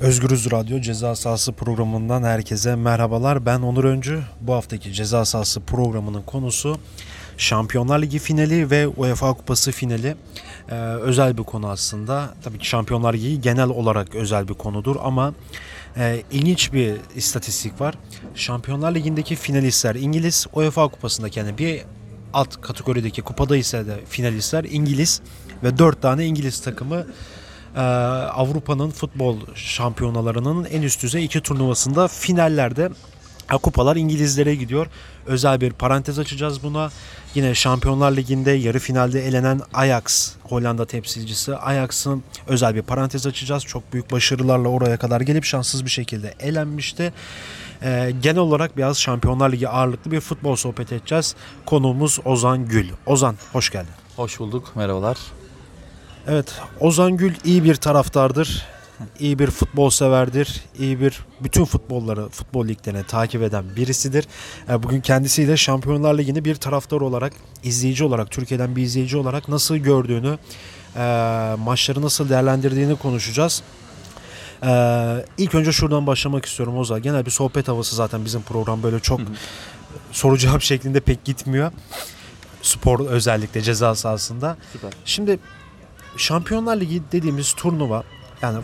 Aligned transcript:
Özgürüz 0.00 0.50
Radyo 0.50 0.80
Ceza 0.80 1.16
Sahası 1.16 1.52
programından 1.52 2.22
herkese 2.22 2.76
merhabalar. 2.76 3.46
Ben 3.46 3.60
Onur 3.60 3.84
Öncü. 3.84 4.22
Bu 4.40 4.54
haftaki 4.54 4.92
Ceza 4.92 5.24
Sahası 5.24 5.60
programının 5.60 6.22
konusu 6.22 6.78
Şampiyonlar 7.38 8.02
Ligi 8.02 8.18
finali 8.18 8.70
ve 8.70 8.86
UEFA 8.86 9.32
Kupası 9.32 9.72
finali. 9.72 10.16
Ee, 10.70 10.74
özel 10.74 11.38
bir 11.38 11.42
konu 11.42 11.68
aslında. 11.68 12.34
Tabii 12.44 12.58
ki 12.58 12.66
Şampiyonlar 12.66 13.14
Ligi 13.14 13.40
genel 13.40 13.68
olarak 13.68 14.14
özel 14.14 14.48
bir 14.48 14.54
konudur 14.54 14.96
ama 15.02 15.34
e, 15.96 16.22
ilginç 16.30 16.72
bir 16.72 16.94
istatistik 17.16 17.80
var. 17.80 17.94
Şampiyonlar 18.34 18.94
Ligi'ndeki 18.94 19.36
finalistler 19.36 19.94
İngiliz, 19.94 20.46
UEFA 20.52 20.88
Kupası'ndaki 20.88 21.38
yani 21.38 21.58
bir 21.58 21.82
alt 22.32 22.60
kategorideki 22.60 23.22
kupada 23.22 23.56
ise 23.56 23.86
de 23.86 24.00
finalistler 24.08 24.64
İngiliz 24.64 25.20
ve 25.62 25.78
4 25.78 26.02
tane 26.02 26.26
İngiliz 26.26 26.60
takımı 26.60 27.06
e, 27.76 27.80
Avrupa'nın 27.80 28.90
futbol 28.90 29.36
şampiyonalarının 29.54 30.64
en 30.64 30.82
üst 30.82 31.02
düzey 31.02 31.24
iki 31.24 31.40
turnuvasında 31.40 32.08
finallerde 32.08 32.90
kupalar 33.58 33.96
İngilizlere 33.96 34.54
gidiyor. 34.54 34.86
Özel 35.26 35.60
bir 35.60 35.72
parantez 35.72 36.18
açacağız 36.18 36.62
buna. 36.62 36.90
Yine 37.34 37.54
Şampiyonlar 37.54 38.12
Ligi'nde 38.16 38.50
yarı 38.50 38.78
finalde 38.78 39.26
elenen 39.26 39.60
Ajax, 39.74 40.32
Hollanda 40.42 40.86
temsilcisi 40.86 41.56
Ajax'ın 41.56 42.22
özel 42.46 42.74
bir 42.74 42.82
parantez 42.82 43.26
açacağız. 43.26 43.64
Çok 43.64 43.92
büyük 43.92 44.12
başarılarla 44.12 44.68
oraya 44.68 44.96
kadar 44.96 45.20
gelip 45.20 45.44
şanssız 45.44 45.84
bir 45.84 45.90
şekilde 45.90 46.34
elenmişti. 46.40 47.12
Ee, 47.82 48.12
genel 48.22 48.38
olarak 48.38 48.76
biraz 48.76 49.00
Şampiyonlar 49.00 49.52
Ligi 49.52 49.68
ağırlıklı 49.68 50.10
bir 50.10 50.20
futbol 50.20 50.56
sohbet 50.56 50.92
edeceğiz. 50.92 51.34
Konuğumuz 51.66 52.18
Ozan 52.24 52.68
Gül. 52.68 52.88
Ozan 53.06 53.36
hoş 53.52 53.70
geldin. 53.70 53.94
Hoş 54.16 54.40
bulduk, 54.40 54.76
merhabalar. 54.76 55.18
Evet, 56.32 56.52
Ozan 56.80 57.16
Gül 57.16 57.34
iyi 57.44 57.64
bir 57.64 57.74
taraftardır. 57.74 58.66
iyi 59.18 59.38
bir 59.38 59.46
futbol 59.50 59.90
severdir. 59.90 60.64
iyi 60.78 61.00
bir 61.00 61.20
bütün 61.40 61.64
futbolları, 61.64 62.28
futbol 62.28 62.68
liglerini 62.68 63.04
takip 63.04 63.42
eden 63.42 63.64
birisidir. 63.76 64.26
E, 64.68 64.82
Bugün 64.82 65.00
kendisiyle 65.00 65.56
Şampiyonlar 65.56 66.18
Ligi'ni 66.18 66.44
bir 66.44 66.54
taraftar 66.54 67.00
olarak, 67.00 67.32
izleyici 67.62 68.04
olarak, 68.04 68.30
Türkiye'den 68.30 68.76
bir 68.76 68.82
izleyici 68.82 69.16
olarak 69.16 69.48
nasıl 69.48 69.76
gördüğünü, 69.76 70.38
e, 70.96 71.00
maçları 71.58 72.02
nasıl 72.02 72.28
değerlendirdiğini 72.28 72.96
konuşacağız. 72.96 73.62
E, 74.62 74.70
İlk 75.38 75.54
önce 75.54 75.72
şuradan 75.72 76.06
başlamak 76.06 76.46
istiyorum 76.46 76.78
Ozan. 76.78 77.02
Genel 77.02 77.26
bir 77.26 77.30
sohbet 77.30 77.68
havası 77.68 77.96
zaten 77.96 78.24
bizim 78.24 78.42
program 78.42 78.82
böyle 78.82 79.00
çok 79.00 79.20
soru 80.12 80.38
cevap 80.38 80.62
şeklinde 80.62 81.00
pek 81.00 81.24
gitmiyor. 81.24 81.72
Spor 82.62 83.06
özellikle 83.06 83.62
ceza 83.62 83.94
sahasında. 83.94 84.56
Süper. 84.72 84.90
Şimdi 85.04 85.38
Şampiyonlar 86.16 86.80
Ligi 86.80 87.02
dediğimiz 87.12 87.52
turnuva 87.52 88.02
yani 88.42 88.58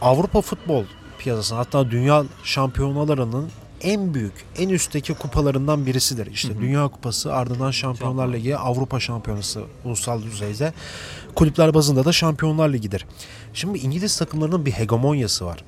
Avrupa 0.00 0.40
futbol 0.40 0.84
piyasasının 1.18 1.58
hatta 1.58 1.90
dünya 1.90 2.24
şampiyonalarının 2.44 3.50
en 3.80 4.14
büyük, 4.14 4.32
en 4.58 4.68
üstteki 4.68 5.14
kupalarından 5.14 5.86
birisidir. 5.86 6.26
İşte 6.26 6.60
Dünya 6.60 6.88
Kupası, 6.88 7.34
ardından 7.34 7.70
Şampiyonlar 7.70 8.32
Ligi, 8.32 8.56
Avrupa 8.56 9.00
Şampiyonası 9.00 9.62
ulusal 9.84 10.22
düzeyde. 10.22 10.72
Kulüpler 11.34 11.74
bazında 11.74 12.04
da 12.04 12.12
Şampiyonlar 12.12 12.68
Ligi'dir. 12.68 13.06
Şimdi 13.54 13.78
İngiliz 13.78 14.18
takımlarının 14.18 14.66
bir 14.66 14.72
hegemonyası 14.72 15.46
var. 15.46 15.64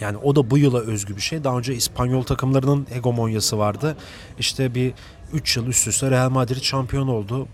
Yani 0.00 0.16
o 0.16 0.36
da 0.36 0.50
bu 0.50 0.58
yıla 0.58 0.78
özgü 0.78 1.16
bir 1.16 1.20
şey. 1.20 1.44
Daha 1.44 1.58
önce 1.58 1.74
İspanyol 1.74 2.22
takımlarının 2.22 2.86
hegemonyası 2.92 3.58
vardı. 3.58 3.96
İşte 4.38 4.74
bir 4.74 4.92
3 5.32 5.56
yıl 5.56 5.66
üst 5.66 5.88
üste 5.88 6.10
Real 6.10 6.30
Madrid 6.30 6.62
şampiyon 6.62 7.08
oldu. 7.08 7.48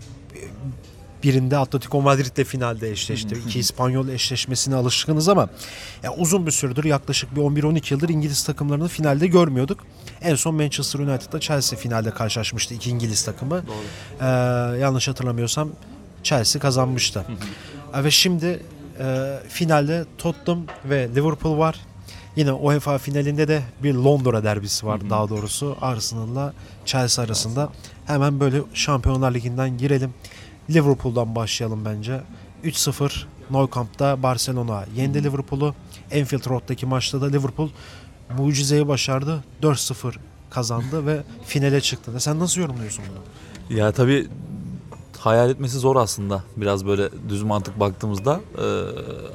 Birinde 1.23 1.57
Atletico 1.57 2.01
Madrid'le 2.01 2.43
finalde 2.43 2.91
eşleşti. 2.91 3.35
İki 3.47 3.59
İspanyol 3.59 4.07
eşleşmesine 4.07 4.75
alışkınız 4.75 5.29
ama 5.29 5.49
ya 6.03 6.13
uzun 6.13 6.45
bir 6.45 6.51
süredir 6.51 6.83
yaklaşık 6.83 7.35
bir 7.35 7.41
11-12 7.41 7.93
yıldır 7.93 8.09
İngiliz 8.09 8.43
takımlarını 8.43 8.87
finalde 8.87 9.27
görmüyorduk. 9.27 9.79
En 10.21 10.35
son 10.35 10.55
Manchester 10.55 10.99
United'da 10.99 11.39
Chelsea 11.39 11.79
finalde 11.79 12.11
karşılaşmıştı 12.11 12.73
iki 12.73 12.89
İngiliz 12.89 13.23
takımı. 13.25 13.63
Ee, 14.21 14.25
yanlış 14.79 15.07
hatırlamıyorsam 15.07 15.69
Chelsea 16.23 16.61
kazanmıştı. 16.61 17.25
Ve 18.03 18.11
şimdi 18.11 18.63
e, 18.99 19.39
finalde 19.49 20.05
Tottenham 20.17 20.65
ve 20.85 21.09
Liverpool 21.15 21.57
var. 21.57 21.79
Yine 22.35 22.51
UEFA 22.51 22.97
finalinde 22.97 23.47
de 23.47 23.61
bir 23.83 23.93
Londra 23.93 24.43
derbisi 24.43 24.85
var 24.85 25.09
daha 25.09 25.29
doğrusu 25.29 25.77
Arsenal'la 25.81 26.53
Chelsea 26.85 27.25
arasında. 27.25 27.69
Hemen 28.05 28.39
böyle 28.39 28.61
Şampiyonlar 28.73 29.33
Ligi'nden 29.33 29.77
girelim. 29.77 30.13
Liverpool'dan 30.69 31.35
başlayalım 31.35 31.85
bence. 31.85 32.21
3-0 32.63 33.11
Nou 33.51 33.69
Camp'ta 33.75 34.23
Barcelona 34.23 34.85
yendi 34.95 35.23
Liverpool'u. 35.23 35.75
Anfield 36.15 36.49
Road'daki 36.49 36.85
maçta 36.85 37.21
da 37.21 37.25
Liverpool 37.25 37.69
mucizeyi 38.37 38.87
başardı. 38.87 39.43
4-0 39.61 40.13
kazandı 40.49 41.05
ve 41.07 41.23
finale 41.45 41.81
çıktı. 41.81 42.11
Sen 42.17 42.39
nasıl 42.39 42.61
yorumluyorsun 42.61 43.03
bunu? 43.09 43.77
Ya 43.77 43.91
tabii 43.91 44.27
hayal 45.19 45.49
etmesi 45.49 45.79
zor 45.79 45.95
aslında 45.95 46.43
biraz 46.57 46.85
böyle 46.85 47.09
düz 47.29 47.43
mantık 47.43 47.79
baktığımızda. 47.79 48.41
Ee, 48.57 48.63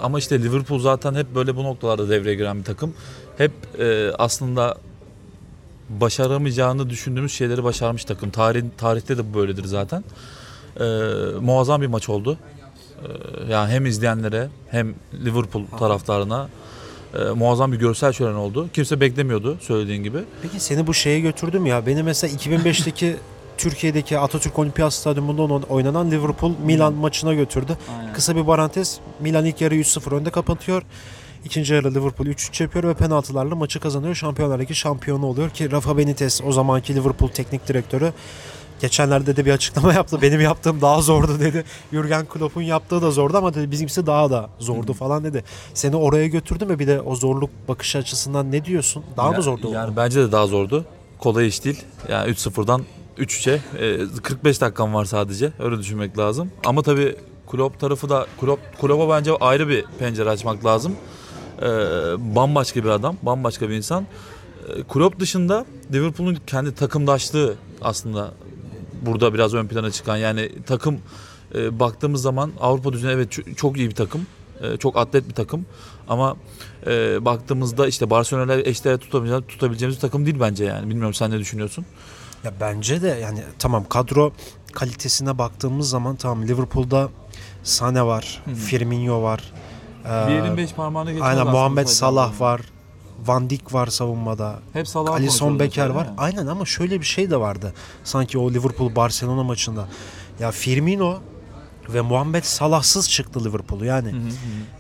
ama 0.03 0.19
işte 0.19 0.43
Liverpool 0.43 0.79
zaten 0.79 1.15
hep 1.15 1.35
böyle 1.35 1.57
bu 1.57 1.65
noktalarda 1.65 2.09
devreye 2.09 2.35
giren 2.35 2.59
bir 2.59 2.65
takım. 2.65 2.95
Hep 3.39 3.53
e, 3.79 4.13
aslında 4.19 4.77
başaramayacağını 5.89 6.91
düşündüğümüz 6.91 7.33
şeyleri 7.33 7.65
başarmış 7.65 8.05
takım. 8.05 8.31
Tarih, 8.31 8.63
tarihte 8.79 9.19
de 9.19 9.31
bu 9.31 9.39
böyledir 9.39 9.65
zaten. 9.65 10.05
Ee, 10.81 10.85
muazzam 11.41 11.83
bir 11.83 11.87
maç 11.87 12.09
oldu. 12.09 12.39
Ee, 13.03 13.53
yani 13.53 13.73
hem 13.73 13.87
izleyenlere 13.87 14.49
hem 14.71 14.95
Liverpool 15.25 15.65
taraftarına 15.79 16.49
e, 17.15 17.19
muazzam 17.19 17.73
bir 17.73 17.79
görsel 17.79 18.13
şölen 18.13 18.35
oldu. 18.35 18.69
Kimse 18.73 19.01
beklemiyordu 19.01 19.57
söylediğin 19.61 20.03
gibi. 20.03 20.19
Peki 20.43 20.61
seni 20.61 20.87
bu 20.87 20.95
şeye 20.95 21.21
götürdüm 21.21 21.67
ya. 21.67 21.87
Beni 21.87 22.03
mesela 22.03 22.35
2005'teki 22.37 23.17
Türkiye'deki 23.59 24.19
Atatürk 24.19 24.59
Olimpiyat 24.59 24.93
Stadyumunda 24.93 25.43
oynanan 25.43 26.11
Liverpool 26.11 26.53
Milan 26.65 26.95
maçına 26.95 27.35
götürdü. 27.35 27.79
Kısa 28.15 28.37
bir 28.37 28.45
parantez. 28.45 28.99
Milan 29.21 29.45
ilk 29.45 29.61
yarı 29.61 29.75
3-0 29.75 30.15
önde 30.15 30.31
kapatıyor. 30.31 30.83
İkinci 31.45 31.75
yarı 31.75 31.95
Liverpool 31.95 32.29
3-3 32.29 32.63
yapıyor 32.63 32.85
ve 32.85 32.95
penaltılarla 32.95 33.55
maçı 33.55 33.81
kazanıyor. 33.81 34.15
Şampiyonlar 34.15 34.59
Ligi 34.59 34.75
şampiyonu 34.75 35.27
oluyor 35.27 35.51
ki 35.51 35.73
Rafa 35.73 35.99
Benitez 35.99 36.41
o 36.47 36.53
zamanki 36.53 36.95
Liverpool 36.95 37.29
teknik 37.29 37.69
direktörü 37.69 38.13
geçenlerde 38.81 39.37
de 39.37 39.45
bir 39.47 39.53
açıklama 39.53 39.93
yaptı. 39.95 40.23
Benim 40.23 40.41
yaptığım 40.41 40.81
daha 40.81 41.01
zordu 41.03 41.41
dedi. 41.41 41.65
Jurgen 41.93 42.27
Klopp'un 42.27 42.63
yaptığı 42.63 43.03
da 43.03 43.11
zordu 43.11 43.37
ama 43.37 43.55
dedi 43.55 43.71
bizimkisi 43.71 44.07
daha 44.07 44.31
da 44.31 44.51
zordu 44.59 44.93
falan 44.93 45.25
dedi. 45.25 45.45
Seni 45.75 45.97
oraya 45.97 46.27
götürdü 46.27 46.65
mü 46.67 46.79
bir 46.79 46.87
de 46.87 47.01
o 47.01 47.15
zorluk 47.15 47.51
bakış 47.69 47.97
açısından 47.97 48.53
ne 48.53 48.65
diyorsun? 48.65 49.05
Daha 49.17 49.31
Ya- 49.31 49.37
mı 49.37 49.43
zordu? 49.43 49.71
Yani 49.73 49.97
bence 49.97 50.21
de 50.21 50.33
daha 50.33 50.47
zordu. 50.47 50.85
Kolay 51.19 51.47
iş 51.49 51.65
değil. 51.65 51.83
Yani 52.09 52.31
3-0'dan 52.33 52.83
3-3'e 53.19 53.61
e, 53.87 54.07
45 54.23 54.61
dakikam 54.61 54.95
var 54.95 55.05
sadece. 55.05 55.53
Öyle 55.59 55.79
düşünmek 55.79 56.19
lazım. 56.19 56.51
Ama 56.67 56.83
tabii 56.83 57.17
Klopp 57.51 57.81
tarafı 57.81 58.09
da 58.09 58.27
Klopp 58.41 58.81
Klopp'a 58.81 59.09
bence 59.19 59.33
ayrı 59.41 59.69
bir 59.69 59.85
pencere 59.99 60.31
açmak 60.31 60.65
lazım. 60.65 60.93
E, 61.63 61.67
bambaşka 62.37 62.85
bir 62.85 62.89
adam, 62.89 63.17
bambaşka 63.23 63.69
bir 63.69 63.75
insan. 63.75 64.07
E, 64.69 64.83
Klopp 64.83 65.21
dışında 65.21 65.67
Liverpool'un 65.93 66.39
kendi 66.47 66.75
takımdaşlığı 66.75 67.55
aslında 67.83 68.31
burada 69.03 69.35
biraz 69.35 69.55
ön 69.55 69.67
plana 69.67 69.91
çıkan. 69.91 70.17
Yani 70.17 70.53
takım 70.67 70.99
e, 71.55 71.81
baktığımız 71.81 72.23
zaman 72.23 72.53
Avrupa 72.61 72.93
düzeyinde 72.93 73.15
evet 73.15 73.57
çok 73.57 73.77
iyi 73.77 73.89
bir 73.89 73.95
takım. 73.95 74.27
E, 74.61 74.77
çok 74.77 74.97
atlet 74.97 75.29
bir 75.29 75.35
takım. 75.35 75.67
Ama 76.09 76.37
e, 76.87 77.25
baktığımızda 77.25 77.87
işte 77.87 78.11
Barcelona'yla 78.11 78.63
eşdeğer 78.65 78.99
tutabileceğimiz, 78.99 79.49
tutabileceğimiz 79.49 79.97
bir 79.97 80.01
takım 80.01 80.27
değil 80.27 80.37
bence 80.41 80.65
yani. 80.65 80.91
Bilmiyorum 80.91 81.15
sen 81.15 81.31
ne 81.31 81.39
düşünüyorsun? 81.39 81.87
Ya 82.45 82.53
bence 82.61 83.03
de 83.03 83.09
yani 83.09 83.43
tamam 83.59 83.85
kadro 83.89 84.33
kalitesine 84.73 85.39
baktığımız 85.39 85.91
zaman 85.91 86.17
tamam 86.17 86.49
Liverpool'da 86.49 87.09
Sane 87.63 88.07
var, 88.07 88.43
Firmino 88.67 89.23
var. 89.23 89.53
ee, 90.07 90.57
beş 90.57 90.73
parmağını 90.73 91.25
aynen 91.25 91.47
Muhammed 91.47 91.87
Salah 91.87 92.41
var. 92.41 92.61
Van 93.27 93.51
Dijk 93.51 93.75
var 93.75 93.87
savunmada. 93.87 94.59
Hep 94.73 94.89
Salah 94.89 95.13
Alisson 95.13 95.59
Becker 95.59 95.89
var. 95.89 96.09
Aynen 96.19 96.47
ama 96.47 96.65
şöyle 96.65 97.01
bir 97.01 97.07
şey 97.07 97.31
de 97.31 97.41
vardı. 97.41 97.75
Sanki 98.05 98.39
o 98.39 98.51
Liverpool 98.51 98.97
Barcelona 98.97 99.43
maçında. 99.43 99.89
Ya 100.41 100.51
Firmino 100.51 101.19
ve 101.89 102.01
Muhammed 102.01 102.45
Salahsız 102.45 103.11
çıktı 103.11 103.45
Liverpool'u. 103.45 103.85
Yani 103.85 104.15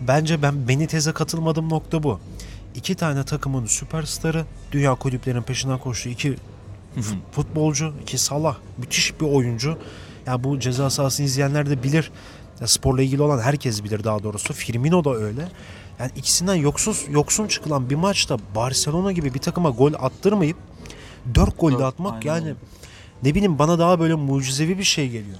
bence 0.00 0.42
ben 0.42 0.68
Benitez'e 0.68 1.12
katılmadığım 1.12 1.68
nokta 1.70 2.02
bu. 2.02 2.20
İki 2.74 2.94
tane 2.94 3.24
takımın 3.24 3.66
süperstarı, 3.66 4.44
dünya 4.72 4.94
kulüplerinin 4.94 5.42
peşinden 5.42 5.78
koştuğu 5.78 6.08
iki 6.08 6.36
futbolcu, 7.32 7.94
iki 8.02 8.18
Salah, 8.18 8.56
müthiş 8.78 9.20
bir 9.20 9.26
oyuncu. 9.26 9.78
Ya 10.26 10.44
bu 10.44 10.60
ceza 10.60 10.90
sahasını 10.90 11.26
izleyenler 11.26 11.70
de 11.70 11.82
bilir. 11.82 12.10
Ya 12.60 12.66
sporla 12.66 13.02
ilgili 13.02 13.22
olan 13.22 13.38
herkes 13.38 13.84
bilir 13.84 14.04
daha 14.04 14.22
doğrusu. 14.22 14.52
Firmino 14.54 15.04
da 15.04 15.14
öyle. 15.14 15.48
Yani 15.98 16.10
ikisinden 16.16 16.54
yoksuz 16.54 17.06
yoksun 17.10 17.46
çıkılan 17.46 17.90
bir 17.90 17.94
maçta 17.94 18.36
Barcelona 18.54 19.12
gibi 19.12 19.34
bir 19.34 19.38
takıma 19.38 19.70
gol 19.70 19.92
attırmayıp 19.98 20.56
4 21.34 21.60
gol 21.60 21.78
de 21.78 21.84
atmak 21.84 22.26
aynen 22.26 22.46
yani 22.46 22.54
ne 23.22 23.34
bileyim 23.34 23.58
bana 23.58 23.78
daha 23.78 24.00
böyle 24.00 24.14
mucizevi 24.14 24.78
bir 24.78 24.84
şey 24.84 25.08
geliyor. 25.08 25.38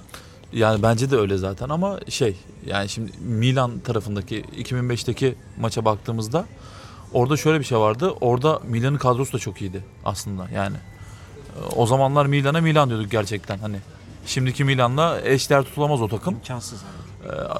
Yani 0.53 0.83
bence 0.83 1.11
de 1.11 1.17
öyle 1.17 1.37
zaten 1.37 1.69
ama 1.69 1.99
şey 2.09 2.35
yani 2.65 2.89
şimdi 2.89 3.11
Milan 3.19 3.79
tarafındaki 3.79 4.41
2005'teki 4.41 5.35
maça 5.59 5.85
baktığımızda 5.85 6.45
orada 7.13 7.37
şöyle 7.37 7.59
bir 7.59 7.65
şey 7.65 7.77
vardı. 7.77 8.13
Orada 8.21 8.59
Milan'ın 8.67 8.97
kadrosu 8.97 9.33
da 9.33 9.39
çok 9.39 9.61
iyiydi 9.61 9.83
aslında 10.05 10.49
yani. 10.49 10.77
O 11.75 11.85
zamanlar 11.85 12.25
Milan'a 12.25 12.61
Milan 12.61 12.89
diyorduk 12.89 13.11
gerçekten 13.11 13.57
hani. 13.57 13.77
Şimdiki 14.25 14.63
Milan'la 14.63 15.21
eşdeğer 15.21 15.63
tutulamaz 15.63 16.01
o 16.01 16.07
takım. 16.07 16.33
İmkansız. 16.33 16.81
Ee, 16.81 17.08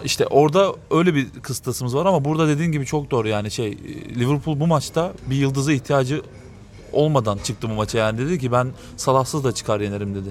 işte 0.04 0.28
orada 0.28 0.74
öyle 0.92 1.16
bir 1.16 1.30
kıstasımız 1.30 1.96
var 1.96 2.06
ama 2.06 2.26
burada 2.26 2.48
dediğin 2.48 2.72
gibi 2.72 2.86
çok 2.86 3.12
doğru 3.12 3.28
yani 3.28 3.52
şey 3.52 3.78
Liverpool 4.16 4.60
bu 4.60 4.68
maçta 4.68 5.14
bir 5.30 5.36
yıldıza 5.36 5.72
ihtiyacı 5.74 6.22
olmadan 6.92 7.38
çıktı 7.38 7.70
bu 7.70 7.74
maça 7.74 7.98
yani 7.98 8.18
dedi 8.18 8.40
ki 8.40 8.52
ben 8.52 8.68
Salahsız 8.98 9.44
da 9.44 9.52
çıkar 9.52 9.80
yenerim 9.80 10.16
dedi. 10.16 10.30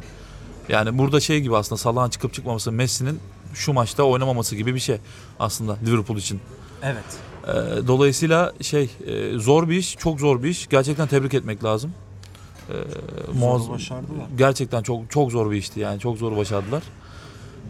Yani 0.69 0.99
burada 0.99 1.21
şey 1.21 1.41
gibi 1.41 1.57
aslında 1.57 1.79
Salah'ın 1.79 2.11
çıkıp 2.11 2.35
çıkmaması 2.35 2.73
Messi'nin 2.73 3.21
şu 3.55 3.73
maçta 3.73 4.03
oynamaması 4.03 4.57
gibi 4.57 4.75
bir 4.75 4.81
şey 4.81 4.99
aslında 5.41 5.77
Liverpool 5.87 6.19
için. 6.19 6.41
Evet. 6.83 7.05
Ee, 7.49 7.87
dolayısıyla 7.87 8.53
şey 8.61 8.91
e, 9.07 9.39
zor 9.39 9.69
bir 9.69 9.77
iş, 9.77 9.97
çok 9.97 10.21
zor 10.21 10.43
bir 10.43 10.49
iş. 10.49 10.69
Gerçekten 10.69 11.09
tebrik 11.09 11.35
etmek 11.35 11.65
lazım. 11.65 11.93
Ee, 12.69 12.73
muazzam- 13.41 13.71
başardılar. 13.71 14.27
Gerçekten 14.39 14.83
çok 14.83 15.11
çok 15.11 15.33
zor 15.33 15.51
bir 15.51 15.57
işti 15.57 15.81
yani 15.81 16.01
çok 16.01 16.17
zor 16.17 16.37
başardılar. 16.37 16.83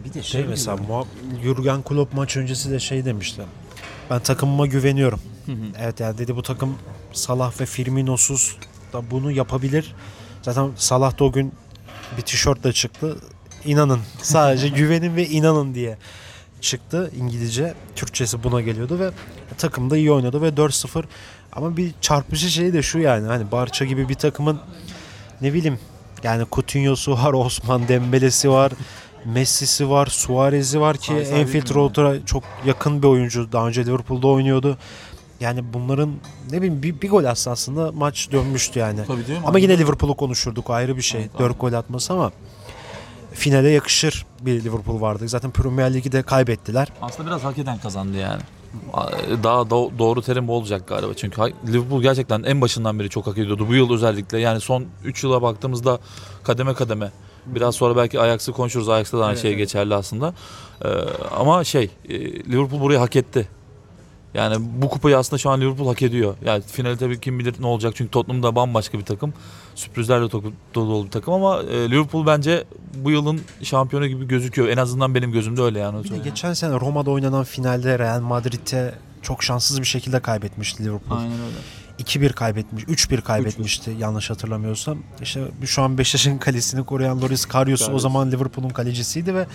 Bir 0.05 0.13
de 0.13 0.23
şey 0.23 0.43
mesela 0.45 0.77
muha- 0.77 1.05
Jurgen 1.43 1.83
Klopp 1.83 2.13
maç 2.13 2.37
öncesi 2.37 2.71
de 2.71 2.79
şey 2.79 3.05
demişti. 3.05 3.41
Ben 4.09 4.19
takımıma 4.19 4.67
güveniyorum. 4.67 5.19
Evet 5.79 5.99
yani 5.99 6.17
dedi 6.17 6.35
bu 6.35 6.41
takım 6.41 6.75
Salah 7.13 7.61
ve 7.61 7.65
Firmino'suz 7.65 8.57
da 8.93 9.11
bunu 9.11 9.31
yapabilir. 9.31 9.95
Zaten 10.41 10.69
Salah 10.75 11.19
da 11.19 11.23
o 11.23 11.31
gün 11.31 11.51
bir 12.17 12.21
tişörtle 12.21 12.73
çıktı. 12.73 13.17
İnanın 13.65 13.99
sadece 14.21 14.67
güvenin 14.77 15.15
ve 15.15 15.27
inanın 15.27 15.75
diye 15.75 15.97
çıktı 16.61 17.11
İngilizce. 17.17 17.73
Türkçesi 17.95 18.43
buna 18.43 18.61
geliyordu 18.61 18.99
ve 18.99 19.11
takım 19.57 19.89
da 19.89 19.97
iyi 19.97 20.11
oynadı 20.11 20.41
ve 20.41 20.47
4-0 20.49 21.03
ama 21.53 21.77
bir 21.77 21.91
çarpıcı 22.01 22.49
şey 22.49 22.73
de 22.73 22.81
şu 22.81 22.99
yani 22.99 23.27
hani 23.27 23.51
Barça 23.51 23.85
gibi 23.85 24.09
bir 24.09 24.15
takımın 24.15 24.59
ne 25.41 25.53
bileyim 25.53 25.79
yani 26.23 26.45
Coutinho'su 26.51 27.11
var, 27.13 27.33
Osman 27.33 27.87
Dembele'si 27.87 28.49
var, 28.49 28.71
Messi'si 29.25 29.89
var, 29.89 30.05
Suarez'i 30.07 30.81
var 30.81 30.97
ki 30.97 31.13
Enfield. 31.13 31.75
Road'a 31.75 32.25
çok 32.25 32.43
yakın 32.65 33.03
bir 33.03 33.07
oyuncu. 33.07 33.51
Daha 33.51 33.67
önce 33.67 33.85
Liverpool'da 33.85 34.27
oynuyordu. 34.27 34.77
Yani 35.39 35.63
bunların 35.73 36.13
ne 36.51 36.57
bileyim 36.57 36.83
bir, 36.83 37.01
bir 37.01 37.09
gol 37.09 37.23
atsa 37.23 37.51
aslında 37.51 37.91
maç 37.91 38.31
dönmüştü 38.31 38.79
yani. 38.79 38.99
Tabii 39.07 39.27
değil 39.27 39.39
mi? 39.39 39.45
Ama 39.47 39.59
yine 39.59 39.77
Liverpool'u 39.77 40.13
konuşurduk 40.17 40.69
ayrı 40.69 40.97
bir 40.97 41.01
şey. 41.01 41.21
Evet, 41.21 41.39
4 41.39 41.59
gol 41.59 41.73
atması 41.73 42.13
ama 42.13 42.31
finale 43.33 43.69
yakışır 43.69 44.25
bir 44.41 44.63
Liverpool 44.63 45.01
vardı. 45.01 45.27
Zaten 45.29 45.51
Premier 45.51 45.93
Ligi 45.93 46.11
de 46.11 46.21
kaybettiler. 46.23 46.87
Aslında 47.01 47.29
biraz 47.29 47.43
hak 47.43 47.57
eden 47.57 47.77
kazandı 47.77 48.17
yani. 48.17 48.41
Daha 49.43 49.61
do- 49.61 49.99
doğru 49.99 50.21
terim 50.21 50.47
bu 50.47 50.53
olacak 50.53 50.87
galiba. 50.87 51.13
Çünkü 51.13 51.41
Liverpool 51.67 52.01
gerçekten 52.01 52.43
en 52.43 52.61
başından 52.61 52.99
beri 52.99 53.09
çok 53.09 53.27
hak 53.27 53.37
ediyordu. 53.37 53.65
Bu 53.69 53.75
yıl 53.75 53.93
özellikle 53.93 54.39
yani 54.39 54.59
son 54.61 54.85
3 55.03 55.23
yıla 55.23 55.41
baktığımızda 55.41 55.99
kademe 56.43 56.73
kademe. 56.73 57.11
Biraz 57.45 57.75
sonra 57.75 57.95
belki 57.95 58.19
Ajax'ı 58.19 58.51
konuşuruz. 58.51 58.89
Ajax'ta 58.89 59.17
da 59.19 59.23
aynı 59.23 59.33
Evet, 59.33 59.41
şey 59.41 59.51
evet. 59.51 59.59
geçerli 59.59 59.95
aslında. 59.95 60.33
Ee, 60.85 60.87
ama 61.37 61.63
şey 61.63 61.89
e, 62.09 62.19
Liverpool 62.45 62.81
burayı 62.81 62.99
hak 62.99 63.15
etti. 63.15 63.47
Yani 64.33 64.55
bu 64.81 64.89
kupayı 64.89 65.17
aslında 65.17 65.37
şu 65.37 65.49
an 65.49 65.61
Liverpool 65.61 65.87
hak 65.87 66.01
ediyor. 66.01 66.35
Yani 66.45 66.63
finali 66.63 66.97
tabii 66.97 67.19
kim 67.19 67.39
bilir 67.39 67.55
ne 67.59 67.67
olacak. 67.67 67.93
Çünkü 67.95 68.11
Tottenham 68.11 68.43
da 68.43 68.55
bambaşka 68.55 68.99
bir 68.99 69.05
takım. 69.05 69.33
Sürprizlerle 69.75 70.31
dolu 70.75 71.05
bir 71.05 71.11
takım 71.11 71.33
ama 71.33 71.61
e, 71.61 71.91
Liverpool 71.91 72.25
bence 72.25 72.63
bu 72.95 73.11
yılın 73.11 73.41
şampiyonu 73.63 74.07
gibi 74.07 74.27
gözüküyor. 74.27 74.67
En 74.67 74.77
azından 74.77 75.15
benim 75.15 75.31
gözümde 75.31 75.61
öyle 75.61 75.79
yani. 75.79 76.03
Bir 76.03 76.09
de 76.11 76.17
geçen 76.17 76.53
sene 76.53 76.79
Roma'da 76.79 77.11
oynanan 77.11 77.43
finalde 77.43 77.99
Real 77.99 78.21
Madrid'e 78.21 78.95
çok 79.21 79.43
şanssız 79.43 79.79
bir 79.81 79.85
şekilde 79.87 80.19
kaybetmişti 80.19 80.83
Liverpool. 80.85 81.17
Aynen 81.19 81.31
öyle. 81.33 81.57
2-1 81.99 82.33
kaybetmiş, 82.33 82.83
3-1 82.83 83.21
kaybetmişti 83.21 83.95
yanlış 83.99 84.29
hatırlamıyorsam. 84.29 84.97
İşte 85.21 85.41
şu 85.65 85.81
an 85.81 85.97
Beşiktaş'ın 85.97 86.37
kalesini 86.47 86.85
koruyan 86.85 87.21
Loris 87.21 87.45
Karius 87.45 87.89
o 87.89 87.99
zaman 87.99 88.31
Liverpool'un 88.31 88.69
kalecisiydi 88.69 89.35
ve 89.35 89.47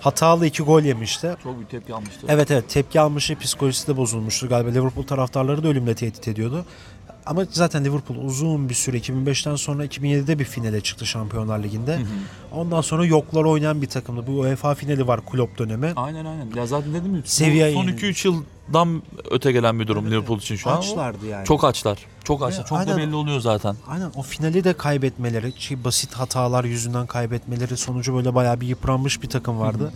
hatalı 0.00 0.46
iki 0.46 0.62
gol 0.62 0.82
yemişti. 0.82 1.36
Çok 1.42 1.56
büyük 1.56 1.70
tepki 1.70 1.94
almıştı. 1.94 2.26
Evet 2.28 2.50
evet 2.50 2.68
tepki 2.68 3.00
almıştı, 3.00 3.38
psikolojisi 3.38 3.86
de 3.86 3.96
bozulmuştu 3.96 4.48
galiba. 4.48 4.70
Liverpool 4.70 5.06
taraftarları 5.06 5.62
da 5.62 5.68
ölümle 5.68 5.94
tehdit 5.94 6.28
ediyordu. 6.28 6.64
Ama 7.28 7.44
zaten 7.50 7.84
Liverpool 7.84 8.18
uzun 8.18 8.68
bir 8.68 8.74
süre 8.74 8.96
2005'ten 8.98 9.56
sonra 9.56 9.84
2007'de 9.84 10.38
bir 10.38 10.44
finale 10.44 10.80
çıktı 10.80 11.06
Şampiyonlar 11.06 11.62
Ligi'nde. 11.62 11.98
Ondan 12.52 12.80
sonra 12.80 13.04
yoklar 13.04 13.44
oynayan 13.44 13.82
bir 13.82 13.86
takımdı. 13.86 14.26
Bu 14.26 14.32
UEFA 14.32 14.74
finali 14.74 15.06
var 15.06 15.20
Klopp 15.26 15.58
dönemi. 15.58 15.92
Aynen 15.96 16.24
aynen. 16.24 16.50
Ya 16.56 16.66
zaten 16.66 16.94
dedim 16.94 17.16
ya. 17.16 17.22
Seviye 17.24 17.72
son 17.72 17.84
yeni. 17.84 17.96
2-3 17.96 18.28
yıldan 18.28 19.02
öte 19.30 19.52
gelen 19.52 19.80
bir 19.80 19.86
durum 19.86 20.10
Liverpool 20.10 20.38
için 20.38 20.56
şu 20.56 20.70
an. 20.70 20.78
Açlardı 20.78 21.26
yani. 21.26 21.44
Çok 21.44 21.64
açlar. 21.64 21.98
Çok 22.24 22.42
açlar. 22.42 22.66
Çok 22.66 22.78
aynen- 22.78 22.94
da 22.94 22.98
belli 22.98 23.14
oluyor 23.14 23.40
zaten. 23.40 23.76
Aynen 23.88 24.10
o 24.16 24.22
finali 24.22 24.64
de 24.64 24.72
kaybetmeleri, 24.72 25.52
şey, 25.58 25.84
basit 25.84 26.14
hatalar 26.14 26.64
yüzünden 26.64 27.06
kaybetmeleri 27.06 27.76
sonucu 27.76 28.14
böyle 28.14 28.34
bayağı 28.34 28.60
bir 28.60 28.66
yıpranmış 28.66 29.22
bir 29.22 29.28
takım 29.28 29.60
vardı. 29.60 29.92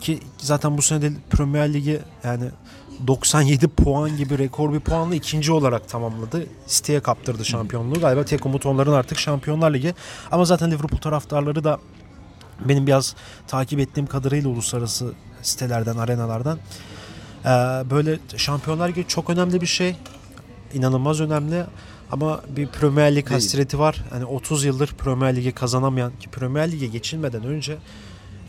Ki 0.00 0.20
zaten 0.38 0.78
bu 0.78 0.82
sene 0.82 1.02
de 1.02 1.12
Premier 1.30 1.74
Ligi 1.74 2.00
yani 2.24 2.44
97 3.06 3.68
puan 3.68 4.16
gibi 4.16 4.38
rekor 4.38 4.72
bir 4.72 4.80
puanla 4.80 5.14
ikinci 5.14 5.52
olarak 5.52 5.88
tamamladı. 5.88 6.46
City'ye 6.68 7.00
kaptırdı 7.00 7.44
şampiyonluğu. 7.44 8.00
Galiba 8.00 8.24
tek 8.24 8.46
umut 8.46 8.66
onların 8.66 8.92
artık 8.92 9.18
Şampiyonlar 9.18 9.74
Ligi. 9.74 9.94
Ama 10.30 10.44
zaten 10.44 10.70
Liverpool 10.70 11.00
taraftarları 11.00 11.64
da 11.64 11.78
benim 12.68 12.86
biraz 12.86 13.14
takip 13.48 13.80
ettiğim 13.80 14.06
kadarıyla 14.06 14.50
uluslararası 14.50 15.12
sitelerden, 15.42 15.96
arenalardan 15.96 16.58
eee, 17.44 17.50
böyle 17.90 18.18
Şampiyonlar 18.36 18.88
Ligi 18.88 19.04
çok 19.08 19.30
önemli 19.30 19.60
bir 19.60 19.66
şey. 19.66 19.96
İnanılmaz 20.74 21.20
önemli. 21.20 21.64
Ama 22.12 22.40
bir 22.56 22.66
Premier 22.66 23.16
Lig 23.16 23.30
hasreti 23.30 23.78
var. 23.78 24.04
Hani 24.10 24.24
30 24.24 24.64
yıldır 24.64 24.88
Premier 24.88 25.36
Ligi 25.36 25.52
kazanamayan 25.52 26.12
ki 26.20 26.28
Premier 26.28 26.72
Lig'e 26.72 26.86
geçilmeden 26.86 27.44
önce 27.44 27.76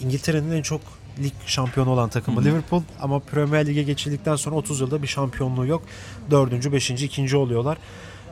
İngiltere'nin 0.01 0.51
en 0.51 0.61
çok 0.61 0.81
lig 1.23 1.33
şampiyonu 1.45 1.89
olan 1.89 2.09
takımı 2.09 2.37
Hı 2.37 2.41
hı. 2.41 2.45
Liverpool 2.45 2.81
ama 3.01 3.19
Premier 3.19 3.67
Lig'e 3.67 3.83
geçildikten 3.83 4.35
sonra 4.35 4.55
30 4.55 4.81
yılda 4.81 5.01
bir 5.01 5.07
şampiyonluğu 5.07 5.65
yok. 5.65 5.83
Dördüncü, 6.31 6.71
beşinci, 6.71 7.05
ikinci 7.05 7.37
oluyorlar. 7.37 7.77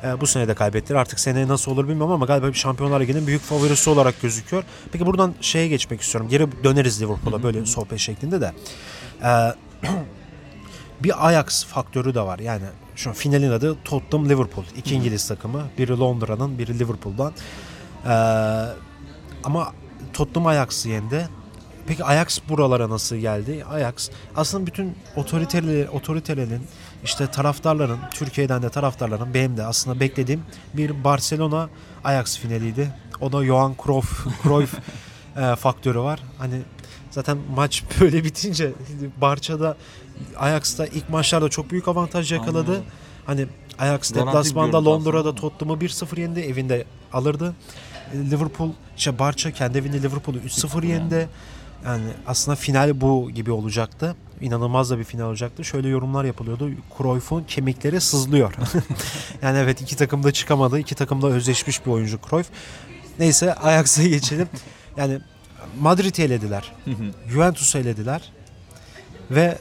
Ee, 0.04 0.22
bu 0.22 0.28
sene 0.28 0.48
de 0.48 0.54
kaybettiler. 0.54 1.00
Artık 1.00 1.20
seneye 1.20 1.48
nasıl 1.48 1.72
olur 1.72 1.88
bilmiyorum 1.88 2.12
ama 2.12 2.26
galiba 2.26 2.48
bir 2.48 2.54
Şampiyonlar 2.54 3.02
Ligi'nin 3.02 3.28
büyük 3.28 3.42
favorisi 3.42 3.90
olarak 3.90 4.22
gözüküyor. 4.22 4.64
Peki 4.92 5.06
buradan 5.06 5.34
şeye 5.42 5.68
geçmek 5.68 6.02
istiyorum. 6.02 6.30
Geri 6.30 6.64
döneriz 6.64 7.02
Liverpool'a 7.02 7.44
böyle 7.44 7.66
sohbet 7.66 8.00
şeklinde 8.00 8.42
de. 8.42 8.52
Ee, 9.24 9.54
bir 11.04 11.28
Ajax 11.28 11.66
faktörü 11.66 12.16
de 12.16 12.22
var. 12.22 12.40
Yani 12.40 12.64
şu 12.96 13.14
finalin 13.14 13.52
adı 13.52 13.78
Tottenham 13.84 14.30
Liverpool. 14.30 14.66
İki 14.78 14.96
İngiliz 14.96 15.28
takımı. 15.28 15.63
Biri 15.78 16.00
Londra'nın, 16.00 16.58
biri 16.58 16.80
Liverpool'dan. 16.80 17.34
Ee, 18.06 18.10
ama 19.44 19.72
Tottenham 20.13 20.48
Ajax'ı 20.48 20.90
yendi. 20.90 21.28
Peki 21.88 22.04
Ajax 22.04 22.40
buralara 22.50 22.90
nasıl 22.90 23.16
geldi? 23.16 23.66
Ajax 23.70 24.10
aslında 24.36 24.66
bütün 24.66 24.96
otoriteleri, 25.16 25.90
otoritelerin 25.90 26.62
işte 27.04 27.28
taraftarların, 27.28 28.00
Türkiye'den 28.12 28.62
de 28.62 28.70
taraftarların 28.70 29.34
benim 29.34 29.58
de 29.58 29.66
aslında 29.66 30.00
beklediğim 30.00 30.42
bir 30.74 31.04
Barcelona 31.04 31.70
Ajax 32.04 32.38
finaliydi. 32.38 32.92
O 33.22 33.32
da 33.32 33.46
Johan 33.46 33.75
Cruyff, 33.86 34.25
Cruyff 34.44 34.74
e, 35.38 35.56
faktörü 35.56 36.00
var. 36.00 36.20
Hani 36.38 36.62
zaten 37.12 37.38
maç 37.56 37.84
böyle 38.00 38.24
bitince 38.24 38.72
Barça'da 39.22 39.78
Ajax'ta 40.38 40.86
ilk 40.86 41.10
maçlarda 41.10 41.50
çok 41.50 41.72
büyük 41.72 41.88
avantaj 41.88 42.32
yakaladı. 42.32 42.72
Aynen. 42.72 42.84
Hani 43.25 43.48
Ajax 43.80 44.13
deplasmanda 44.13 44.86
Londra'da. 44.86 45.36
Tottenham'ı 45.36 45.80
1-0 45.80 46.20
yendi. 46.20 46.40
Evinde 46.40 46.86
alırdı. 47.13 47.54
E, 48.13 48.18
Liverpool, 48.18 48.70
işte 48.98 49.20
Barça 49.20 49.52
kendi 49.52 49.78
evinde 49.78 50.02
Liverpool'u 50.02 50.38
3-0 50.38 50.86
yendi. 50.86 51.16
Yani 51.16 51.28
aslında 52.28 52.56
final 52.56 53.02
bu 53.02 53.32
gibi 53.32 53.52
olacaktı. 53.52 54.16
İnanılmaz 54.42 54.90
da 54.90 55.00
bir 55.00 55.04
final 55.04 55.25
olacaktı. 55.25 55.63
Şöyle 55.63 55.88
yorumlar 55.88 56.25
yapılıyordu. 56.25 56.70
Cruyff'un 56.98 57.44
kemikleri 57.44 58.02
sızlıyor. 58.02 58.54
yani 59.42 59.58
evet 59.58 59.82
iki 59.82 59.96
takım 59.96 60.24
da 60.24 60.32
çıkamadı. 60.32 60.80
İki 60.80 60.96
takım 60.96 61.22
da 61.22 61.28
özleşmiş 61.28 61.86
bir 61.86 61.92
oyuncu 61.92 62.20
Cruyff. 62.30 62.50
Neyse 63.20 63.54
Ajax'a 63.54 64.04
geçelim. 64.08 64.48
Yani 64.98 65.20
Madrid'i 65.80 66.22
elediler. 66.22 66.74
Juventus'u 67.30 67.78
elediler. 67.78 68.32
Ve 69.32 69.58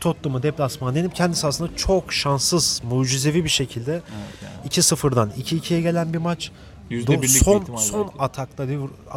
Tottenham'ı 0.00 0.42
deplasman 0.42 0.94
denip 0.94 1.14
kendisi 1.14 1.46
aslında 1.46 1.76
çok 1.76 2.12
şanssız, 2.12 2.82
mucizevi 2.84 3.44
bir 3.44 3.48
şekilde 3.48 3.92
Evet, 3.92 4.02
yani. 4.42 4.68
2-0'dan 4.68 5.30
2-2'ye 5.30 5.80
gelen 5.80 6.12
bir 6.12 6.18
maç. 6.18 6.50
Yüzde 6.90 7.12
Do- 7.12 7.22
birlik 7.22 7.34
bir 7.34 7.44
son 7.44 7.60
ihtimal 7.60 7.78
son 7.78 8.06
belki. 8.06 8.18
atakta 8.18 8.66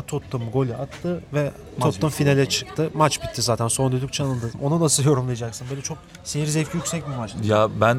Tottenham 0.07 0.51
golü 0.51 0.73
attı 0.75 1.23
ve 1.33 1.43
Maç 1.43 1.53
Tottenham 1.93 2.09
bitti. 2.09 2.17
finale 2.17 2.49
çıktı. 2.49 2.89
Maç 2.93 3.21
bitti 3.23 3.41
zaten. 3.41 3.67
Son 3.67 3.91
düdük 3.91 4.13
çalındı. 4.13 4.51
Onu 4.63 4.79
nasıl 4.79 5.03
yorumlayacaksın? 5.05 5.67
Böyle 5.69 5.81
çok 5.81 5.97
seyir 6.23 6.47
zevki 6.47 6.77
yüksek 6.77 7.09
bir 7.09 7.15
maçtı. 7.15 7.37
Ya 7.43 7.69
ben 7.81 7.97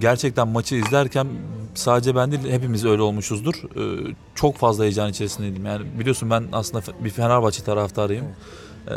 gerçekten 0.00 0.48
maçı 0.48 0.74
izlerken 0.74 1.26
sadece 1.74 2.16
ben 2.16 2.32
değil 2.32 2.52
hepimiz 2.52 2.84
öyle 2.84 3.02
olmuşuzdur. 3.02 3.54
Ee, 3.54 4.14
çok 4.34 4.56
fazla 4.56 4.84
heyecan 4.84 5.10
içerisindeydim. 5.10 5.66
Yani 5.66 5.86
biliyorsun 5.98 6.30
ben 6.30 6.44
aslında 6.52 6.84
bir 7.04 7.10
Fenerbahçe 7.10 7.62
taraftarıyım. 7.64 8.24
Ee, 8.88 8.92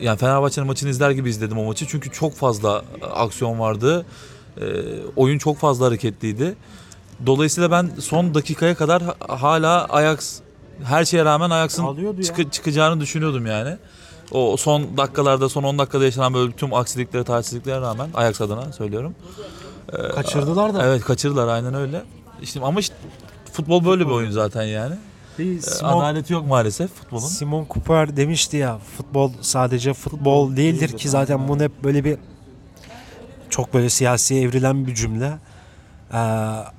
yani 0.00 0.18
Fenerbahçe'nin 0.18 0.66
maçını 0.66 0.90
izler 0.90 1.10
gibi 1.10 1.30
izledim 1.30 1.58
o 1.58 1.64
maçı. 1.64 1.86
Çünkü 1.86 2.10
çok 2.12 2.34
fazla 2.34 2.84
aksiyon 3.14 3.58
vardı. 3.58 4.06
E, 4.60 4.64
oyun 5.16 5.38
çok 5.38 5.56
fazla 5.58 5.86
hareketliydi. 5.86 6.54
Dolayısıyla 7.26 7.70
ben 7.70 7.90
son 8.00 8.34
dakikaya 8.34 8.74
kadar 8.74 9.02
ha- 9.02 9.16
hala 9.42 9.84
Ajax 9.84 10.40
her 10.84 11.04
şeye 11.04 11.24
rağmen 11.24 11.50
Ajax'ın 11.50 11.82
çıkı- 12.22 12.50
çıkacağını 12.50 13.00
düşünüyordum 13.00 13.46
yani. 13.46 13.76
O 14.32 14.56
son 14.56 14.96
dakikalarda, 14.96 15.48
son 15.48 15.62
10 15.62 15.78
dakikada 15.78 16.04
yaşanan 16.04 16.34
böyle 16.34 16.52
tüm 16.52 16.74
aksiliklere, 16.74 17.24
talihsizliklere 17.24 17.80
rağmen 17.80 18.08
Ajax 18.14 18.40
adına 18.40 18.72
söylüyorum. 18.72 19.14
Kaçırdılar 20.14 20.74
da. 20.74 20.86
Evet 20.86 21.04
kaçırdılar 21.04 21.48
aynen 21.48 21.74
öyle. 21.74 22.02
İşte 22.42 22.60
ama 22.62 22.80
işte 22.80 22.94
futbol 23.52 23.84
böyle 23.84 24.06
bir 24.06 24.12
oyun 24.12 24.30
zaten 24.30 24.62
yani. 24.62 24.94
Bir 25.38 25.58
Ee, 25.58 25.62
Simon, 25.62 26.00
Adaleti 26.00 26.32
yok 26.32 26.46
maalesef 26.46 26.90
futbolun. 26.94 27.26
Simon 27.26 27.66
Cooper 27.70 28.16
demişti 28.16 28.56
ya 28.56 28.78
futbol 28.96 29.32
sadece 29.40 29.94
futbol 29.94 30.56
değildir 30.56 30.96
ki 30.96 31.08
zaten 31.08 31.48
bunu 31.48 31.62
hep 31.62 31.84
böyle 31.84 32.04
bir 32.04 32.16
çok 33.50 33.74
böyle 33.74 33.90
siyasi 33.90 34.34
evrilen 34.40 34.86
bir 34.86 34.94
cümle. 34.94 35.38
Ee, 36.12 36.16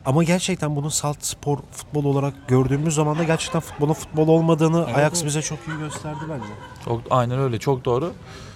ama 0.05 0.23
gerçekten 0.23 0.75
bunu 0.75 0.91
salt 0.91 1.17
spor 1.21 1.57
futbol 1.71 2.05
olarak 2.05 2.33
gördüğümüz 2.47 2.95
zaman 2.95 3.19
da 3.19 3.23
gerçekten 3.23 3.61
futbolun 3.61 3.93
futbol 3.93 4.27
olmadığını 4.27 4.85
Evet, 4.87 4.97
Ajax 4.97 5.25
bize 5.25 5.41
çok 5.41 5.59
iyi 5.67 5.77
gösterdi 5.79 6.19
bence. 6.29 6.53
Çok 6.85 7.01
aynen 7.09 7.39
öyle 7.39 7.59
çok 7.59 7.85
doğru. 7.85 8.13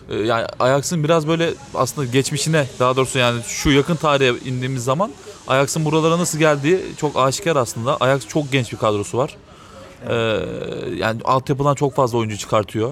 Ee, 0.09 0.15
yani 0.15 0.45
Ajax'ın 0.59 1.03
biraz 1.03 1.27
böyle 1.27 1.49
aslında 1.75 2.07
geçmişine 2.07 2.67
daha 2.79 2.95
doğrusu 2.95 3.19
yani 3.19 3.41
şu 3.47 3.69
yakın 3.71 3.95
tarihe 3.95 4.29
indiğimiz 4.49 4.83
zaman 4.83 5.11
Ajax'ın 5.47 5.85
buralara 5.85 6.17
nasıl 6.19 6.39
geldiği 6.39 6.81
çok 6.97 7.17
aşikar 7.17 7.55
aslında. 7.55 7.97
Ajax 7.99 8.27
çok 8.27 8.51
genç 8.51 8.71
bir 8.71 8.77
kadrosu 8.77 9.17
var. 9.17 9.37
Ee, 10.09 10.15
yani 10.95 11.21
altyapıdan 11.25 11.75
çok 11.75 11.95
fazla 11.95 12.17
oyuncu 12.17 12.37
çıkartıyor. 12.37 12.91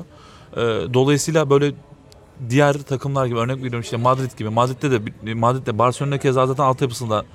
Ee, 0.54 0.60
dolayısıyla 0.94 1.50
böyle 1.50 1.74
diğer 2.50 2.74
takımlar 2.74 3.26
gibi 3.26 3.40
örnek 3.40 3.58
veriyorum 3.58 3.82
işte 3.82 3.98
Madrid 3.98 4.38
gibi. 4.38 4.50
Madrid'de 4.50 4.92
de 4.92 5.34
Madrid'de 5.34 5.78
Barcelona 5.78 6.18
keza 6.18 6.48
zaten 6.48 6.64
altyapısında 6.64 7.26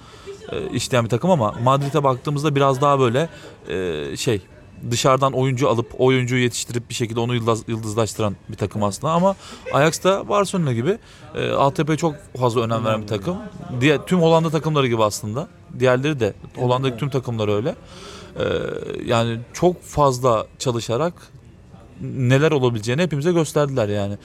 e, 0.53 0.71
işleyen 0.71 1.05
bir 1.05 1.11
takım 1.11 1.31
ama 1.31 1.55
Madrid'e 1.63 2.05
baktığımızda 2.05 2.55
biraz 2.55 2.81
daha 2.81 3.01
böyle 3.01 3.29
e, 3.69 4.17
şey 4.17 4.43
dışarıdan 4.91 5.33
oyuncu 5.33 5.69
alıp 5.69 5.95
o 5.99 6.05
oyuncuyu 6.05 6.43
yetiştirip 6.43 6.89
bir 6.91 6.95
şekilde 6.95 7.21
onu 7.21 7.35
yıldız, 7.35 7.65
yıldızlaştıran 7.69 8.37
bir 8.49 8.57
takım 8.57 8.83
aslında 8.83 9.13
ama 9.13 9.37
Ajax 9.73 10.05
da 10.05 10.29
Barcelona 10.29 10.73
gibi 10.73 10.99
e, 11.35 11.97
çok 11.97 12.15
fazla 12.39 12.61
önem 12.61 12.85
veren 12.85 13.03
bir 13.03 13.07
takım. 13.07 13.37
Diğer 13.81 14.07
tüm 14.07 14.23
Hollanda 14.23 14.51
takımları 14.51 14.87
gibi 14.87 15.05
aslında. 15.05 15.49
Diğerleri 15.79 16.21
de 16.21 16.35
Hollanda'daki 16.57 16.97
tüm 16.97 17.11
takımlar 17.11 17.49
öyle. 17.49 17.75
E, 18.37 18.45
yani 19.07 19.39
çok 19.53 19.83
fazla 19.83 20.47
çalışarak 20.59 21.15
neler 22.01 22.53
olabileceğini 22.53 23.03
hepimize 23.03 23.33
gösterdiler 23.33 23.89
yani. 23.89 24.19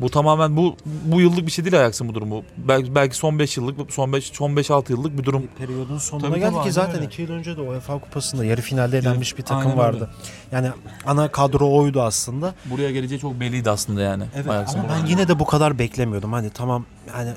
Bu 0.00 0.10
tamamen 0.10 0.56
bu 0.56 0.76
bu 1.04 1.20
yıllık 1.20 1.46
bir 1.46 1.50
şey 1.52 1.64
değil 1.64 1.80
Ajax'ın 1.80 2.08
bu 2.08 2.14
durumu. 2.14 2.42
Belki 2.56 2.94
belki 2.94 3.16
son 3.16 3.38
5 3.38 3.56
yıllık, 3.56 3.92
son 3.92 4.12
5 4.12 4.24
son 4.24 4.56
5 4.56 4.70
6 4.70 4.92
yıllık 4.92 5.18
bir 5.18 5.24
durum. 5.24 5.42
Periyodun 5.58 5.98
sonuna 5.98 6.28
Tabii, 6.28 6.40
geldi 6.40 6.62
ki 6.64 6.72
zaten 6.72 6.94
öyle. 6.96 7.06
iki 7.06 7.22
yıl 7.22 7.30
önce 7.30 7.56
de 7.56 7.60
UEFA 7.60 7.98
Kupası'nda 7.98 8.44
yarı 8.44 8.60
finalde 8.60 8.98
elenmiş 8.98 9.38
bir 9.38 9.42
takım 9.42 9.66
Aynen 9.70 9.78
vardı. 9.78 10.10
öyle. 10.52 10.66
Yani 10.66 10.68
ana 11.06 11.28
kadro 11.28 11.70
oydu 11.70 12.02
aslında. 12.02 12.54
Buraya 12.64 12.90
geleceği 12.90 13.20
çok 13.20 13.40
belliydi 13.40 13.70
aslında 13.70 14.02
yani. 14.02 14.24
Evet 14.34 14.50
Ajax'ın 14.50 14.78
ama 14.78 14.88
ben 14.88 15.06
yine 15.06 15.28
de 15.28 15.38
bu 15.38 15.44
kadar 15.46 15.78
beklemiyordum. 15.78 16.32
Hani 16.32 16.50
tamam 16.50 16.84
yani 17.16 17.30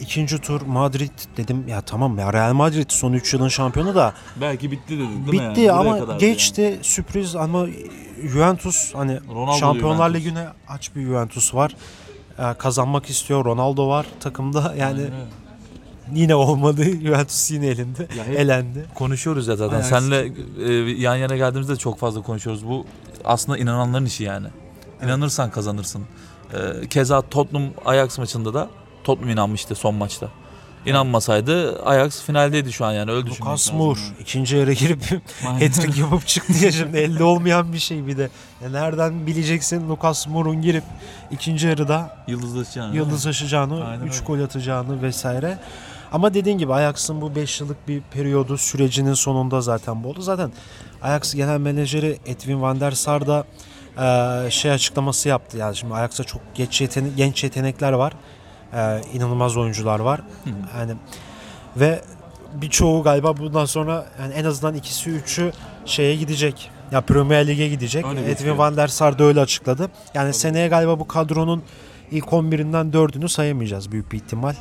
ikinci 0.00 0.38
tur 0.38 0.60
Madrid 0.60 1.10
dedim 1.36 1.68
ya 1.68 1.80
tamam 1.80 2.18
ya 2.18 2.32
Real 2.32 2.52
Madrid 2.52 2.90
son 2.90 3.12
3 3.12 3.34
yılın 3.34 3.48
şampiyonu 3.48 3.94
da 3.94 4.12
belki 4.40 4.70
bitti 4.70 4.88
dedi 4.88 4.98
değil 4.98 5.10
mi? 5.10 5.32
bitti 5.32 5.60
yani? 5.60 5.86
Buraya 5.86 6.02
ama 6.04 6.16
geçti 6.16 6.78
sürpriz 6.82 7.36
ama 7.36 7.66
Juventus 8.22 8.94
hani 8.94 9.20
Ronaldo 9.34 9.58
Şampiyonlar 9.58 10.08
Juventus. 10.08 10.26
Ligi'ne 10.26 10.46
aç 10.68 10.96
bir 10.96 11.02
Juventus 11.02 11.54
var. 11.54 11.76
Ee, 12.38 12.54
kazanmak 12.58 13.10
istiyor. 13.10 13.44
Ronaldo 13.44 13.88
var 13.88 14.06
takımda. 14.20 14.74
Yani 14.76 14.76
Yani. 14.80 15.00
Aynen 15.00 15.46
yine 16.14 16.34
olmadı. 16.34 16.84
Juventus 17.02 17.50
yine 17.50 17.66
elinde. 17.66 18.08
Ya 18.18 18.24
hep- 18.26 18.38
Elendi. 18.38 18.86
Konuşuyoruz 18.94 19.48
ya 19.48 19.56
zaten. 19.56 19.76
Ajax. 19.76 19.88
Seninle 19.88 20.32
e, 20.64 20.72
yan 21.00 21.16
yana 21.16 21.36
geldiğimizde 21.36 21.72
de 21.72 21.76
çok 21.76 21.98
fazla 21.98 22.22
konuşuyoruz. 22.22 22.66
Bu 22.68 22.86
aslında 23.24 23.58
inananların 23.58 24.04
işi 24.04 24.24
yani. 24.24 24.46
İnanırsan 25.04 25.50
kazanırsın. 25.50 26.02
E, 26.54 26.88
keza 26.88 27.22
Tottenham 27.22 27.70
Ajax 27.84 28.18
maçında 28.18 28.54
da 28.54 28.68
Tottenham 29.06 29.30
inanmıştı 29.30 29.74
son 29.74 29.94
maçta. 29.94 30.28
İnanmasaydı 30.86 31.82
Ajax 31.84 32.22
finaldeydi 32.22 32.72
şu 32.72 32.84
an 32.84 32.92
yani 32.92 33.10
öyle 33.10 33.26
düşünmek 33.26 33.46
Lucas 33.52 33.72
Moura 33.72 33.98
yani. 34.00 34.12
ikinci 34.20 34.56
yarı 34.56 34.72
girip 34.72 35.02
hat-trick 35.42 36.00
yapıp 36.00 36.26
çıktı 36.26 36.64
ya 36.64 36.72
şimdi 36.72 36.96
elde 36.98 37.24
olmayan 37.24 37.72
bir 37.72 37.78
şey 37.78 38.06
bir 38.06 38.18
de. 38.18 38.30
Ya 38.62 38.70
nereden 38.70 39.26
bileceksin 39.26 39.88
Lucas 39.88 40.26
Moura'nun 40.26 40.62
girip 40.62 40.84
ikinci 41.30 41.66
yarıda 41.66 42.16
Yıldızlaşacağını. 42.28 42.96
yıldız 42.96 43.26
aşacağını, 43.26 43.84
Aynen 43.84 44.04
3 44.06 44.12
öyle. 44.14 44.24
gol 44.26 44.40
atacağını 44.40 45.02
vesaire. 45.02 45.58
Ama 46.12 46.34
dediğin 46.34 46.58
gibi 46.58 46.74
Ajax'ın 46.74 47.20
bu 47.20 47.34
5 47.36 47.60
yıllık 47.60 47.88
bir 47.88 48.00
periyodu 48.00 48.58
sürecinin 48.58 49.14
sonunda 49.14 49.60
zaten 49.60 50.04
bu 50.04 50.08
oldu. 50.08 50.22
Zaten 50.22 50.52
Ajax 51.02 51.34
genel 51.34 51.58
menajeri 51.60 52.18
Edwin 52.26 52.62
van 52.62 52.80
der 52.80 52.90
Sar 52.90 53.26
da 53.26 53.44
eee, 53.98 54.50
şey 54.50 54.70
açıklaması 54.70 55.28
yaptı. 55.28 55.56
Yani 55.58 55.76
şimdi 55.76 55.94
Ajax'ta 55.94 56.24
çok 56.24 56.40
genç, 56.54 56.80
yetene- 56.80 57.14
genç 57.16 57.44
yetenekler 57.44 57.92
var. 57.92 58.12
Eee 58.72 59.00
inanılmaz 59.14 59.56
oyuncular 59.56 60.00
var. 60.00 60.20
Yani 60.78 60.92
ve 61.76 62.00
birçoğu 62.54 63.02
galiba 63.02 63.36
bundan 63.36 63.64
sonra 63.64 64.06
yani 64.20 64.34
en 64.34 64.44
azından 64.44 64.74
ikisi 64.74 65.10
üçü 65.10 65.52
şeye 65.84 66.16
gidecek. 66.16 66.70
Ya 66.92 67.00
Premier 67.00 67.46
Lig'e 67.46 67.68
gidecek. 67.68 68.04
Öyle 68.04 68.20
Edwin 68.20 68.30
gözüküyor. 68.30 68.56
van 68.56 68.76
der 68.76 68.88
Sar 68.88 69.18
da 69.18 69.24
öyle 69.24 69.40
açıkladı. 69.40 69.90
Yani 70.14 70.32
seneye 70.34 70.68
galiba 70.68 70.98
bu 70.98 71.08
kadronun 71.08 71.62
ilk 72.10 72.24
11'inden 72.24 72.92
4'ünü 72.92 73.28
sayamayacağız 73.28 73.92
büyük 73.92 74.12
bir 74.12 74.16
ihtimal. 74.16 74.54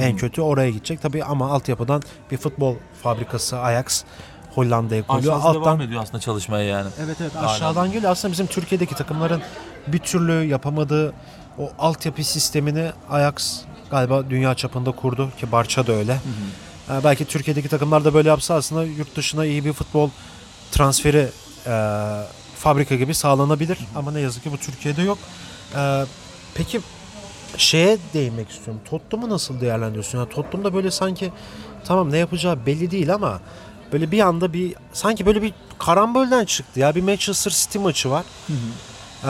En 0.00 0.16
kötü 0.16 0.40
oraya 0.42 0.70
gidecek 0.70 1.02
tabii 1.02 1.24
ama 1.24 1.50
altyapıdan 1.50 2.02
bir 2.30 2.36
futbol 2.36 2.74
fabrikası 3.02 3.58
Ajax 3.60 4.04
Hollanda'ya 4.54 5.06
koyuyor. 5.06 5.32
Aşağısı 5.36 5.54
devam 5.54 5.62
Alttan 5.68 5.80
ediyor 5.86 6.02
aslında 6.02 6.20
çalışmaya 6.20 6.64
yani. 6.64 6.88
Evet 7.04 7.16
evet 7.20 7.32
Aynen. 7.36 7.48
aşağıdan 7.48 7.92
geliyor. 7.92 8.12
Aslında 8.12 8.32
bizim 8.32 8.46
Türkiye'deki 8.46 8.94
takımların 8.94 9.42
bir 9.86 9.98
türlü 9.98 10.44
yapamadığı 10.44 11.12
o 11.58 11.70
altyapı 11.78 12.24
sistemini 12.24 12.90
Ajax 13.10 13.60
galiba 13.90 14.30
dünya 14.30 14.54
çapında 14.54 14.92
kurdu 14.92 15.30
ki 15.38 15.52
Barça 15.52 15.86
da 15.86 15.92
öyle. 15.92 16.20
Ee, 16.90 17.04
belki 17.04 17.24
Türkiye'deki 17.24 17.68
takımlar 17.68 18.04
da 18.04 18.14
böyle 18.14 18.28
yapsa 18.28 18.54
aslında 18.54 18.84
yurt 18.84 19.16
dışına 19.16 19.44
iyi 19.44 19.64
bir 19.64 19.72
futbol 19.72 20.10
transferi 20.70 21.28
e, 21.66 21.74
fabrika 22.56 22.96
gibi 22.96 23.14
sağlanabilir. 23.14 23.78
Ama 23.96 24.10
ne 24.12 24.20
yazık 24.20 24.42
ki 24.44 24.52
bu 24.52 24.58
Türkiye'de 24.58 25.02
yok. 25.02 25.18
Ee, 25.76 26.04
peki 26.54 26.80
şeye 27.56 27.98
değinmek 28.14 28.50
istiyorum. 28.50 28.82
Tottenham'ı 28.90 29.30
nasıl 29.30 29.60
değerlendiriyorsun? 29.60 30.18
Yani 30.18 30.28
Tottenham'da 30.28 30.74
böyle 30.74 30.90
sanki 30.90 31.32
tamam 31.84 32.12
ne 32.12 32.18
yapacağı 32.18 32.66
belli 32.66 32.90
değil 32.90 33.14
ama 33.14 33.40
böyle 33.92 34.10
bir 34.10 34.20
anda 34.20 34.52
bir 34.52 34.74
sanki 34.92 35.26
böyle 35.26 35.42
bir 35.42 35.54
karambolden 35.78 36.44
çıktı 36.44 36.80
ya. 36.80 36.94
Bir 36.94 37.02
Manchester 37.02 37.50
City 37.50 37.78
maçı 37.78 38.10
var. 38.10 38.24
Ee, 39.24 39.28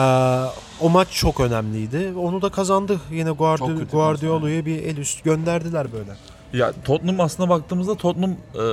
o 0.81 0.89
maç 0.89 1.07
çok 1.11 1.39
önemliydi. 1.39 2.13
Onu 2.17 2.41
da 2.41 2.49
kazandı. 2.49 2.99
Yine 3.11 3.29
Guardi- 3.29 3.91
Guardiola'ya 3.91 4.65
bir 4.65 4.83
el 4.83 4.97
üst 4.97 5.23
gönderdiler 5.23 5.87
böyle. 5.93 6.11
Ya 6.53 6.73
Tottenham 6.85 7.19
aslına 7.19 7.49
baktığımızda 7.49 7.95
Tottenham 7.95 8.31
e, 8.31 8.63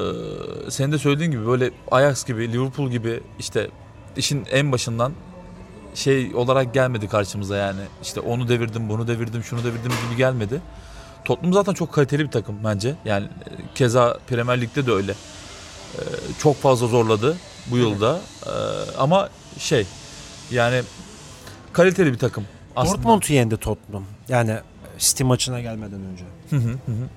senin 0.70 0.92
de 0.92 0.98
söylediğin 0.98 1.30
gibi 1.30 1.46
böyle 1.46 1.70
Ajax 1.90 2.24
gibi 2.24 2.52
Liverpool 2.52 2.90
gibi 2.90 3.20
işte 3.38 3.70
işin 4.16 4.46
en 4.50 4.72
başından 4.72 5.12
şey 5.94 6.34
olarak 6.34 6.74
gelmedi 6.74 7.08
karşımıza 7.08 7.56
yani. 7.56 7.80
İşte 8.02 8.20
onu 8.20 8.48
devirdim, 8.48 8.88
bunu 8.88 9.08
devirdim, 9.08 9.44
şunu 9.44 9.60
devirdim 9.64 9.92
gibi 10.08 10.16
gelmedi. 10.16 10.60
Tottenham 11.24 11.52
zaten 11.52 11.72
çok 11.72 11.92
kaliteli 11.92 12.24
bir 12.24 12.30
takım 12.30 12.56
bence. 12.64 12.94
Yani 13.04 13.24
e, 13.24 13.50
keza 13.74 14.18
Premier 14.28 14.60
Lig'de 14.60 14.86
de 14.86 14.92
öyle. 14.92 15.12
E, 15.94 16.00
çok 16.38 16.56
fazla 16.56 16.86
zorladı 16.86 17.36
bu 17.66 17.76
yılda. 17.76 18.20
E, 18.46 18.50
ama 18.98 19.28
şey 19.58 19.86
yani 20.50 20.82
kaliteli 21.76 22.12
bir 22.12 22.18
takım 22.18 22.44
aslında. 22.76 22.96
Dortmund'u 22.96 23.32
yendi 23.32 23.56
Tottenham. 23.56 24.04
Yani 24.28 24.56
City 24.98 25.24
maçına 25.24 25.60
gelmeden 25.60 26.00
önce. 26.00 26.24
Hı 26.50 26.56
hı, 26.56 26.68
hı 26.68 26.92
hı. 26.92 27.08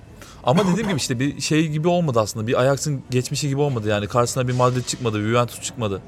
Ama 0.44 0.66
dediğim 0.66 0.88
gibi 0.88 0.96
işte 0.96 1.20
bir 1.20 1.40
şey 1.40 1.68
gibi 1.68 1.88
olmadı 1.88 2.20
aslında. 2.20 2.46
Bir 2.46 2.60
Ajax'ın 2.60 3.02
geçmişi 3.10 3.48
gibi 3.48 3.60
olmadı 3.60 3.88
yani. 3.88 4.06
Karşısına 4.06 4.48
bir 4.48 4.52
Madrid 4.52 4.84
çıkmadı, 4.84 5.20
bir 5.20 5.24
Juventus 5.28 5.60
çıkmadı. 5.60 6.02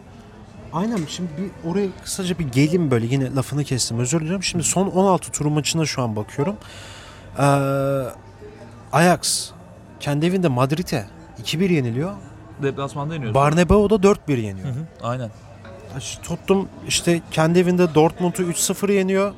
Aynen 0.73 1.01
şimdi 1.09 1.31
bir 1.39 1.71
oraya 1.71 1.89
kısaca 2.05 2.39
bir 2.39 2.45
gelin 2.45 2.91
böyle 2.91 3.07
yine 3.07 3.35
lafını 3.35 3.65
kestim 3.65 3.99
özür 3.99 4.21
dilerim. 4.21 4.43
Şimdi 4.43 4.65
son 4.65 4.87
16 4.87 5.33
turu 5.33 5.51
maçına 5.51 5.85
şu 5.85 6.03
an 6.03 6.17
bakıyorum. 6.17 6.57
Ee, 7.39 7.43
Ajax 8.93 9.51
kendi 10.01 10.27
evinde 10.27 10.49
Madrid'e 10.49 11.07
2-1 11.43 11.73
yeniliyor. 11.73 12.13
Deplasmanda 12.63 13.15
yeniyoruz. 13.15 13.35
Barnebau'da 13.35 13.95
4-1 13.95 14.41
yeniyor. 14.41 14.69
Hı 14.69 14.73
hı, 14.73 14.87
aynen. 15.03 15.31
Tuttum 16.23 16.69
işte 16.89 17.21
kendi 17.31 17.59
evinde 17.59 17.95
Dortmund'u 17.95 18.43
3-0 18.43 18.93
yeniyor. 18.93 19.33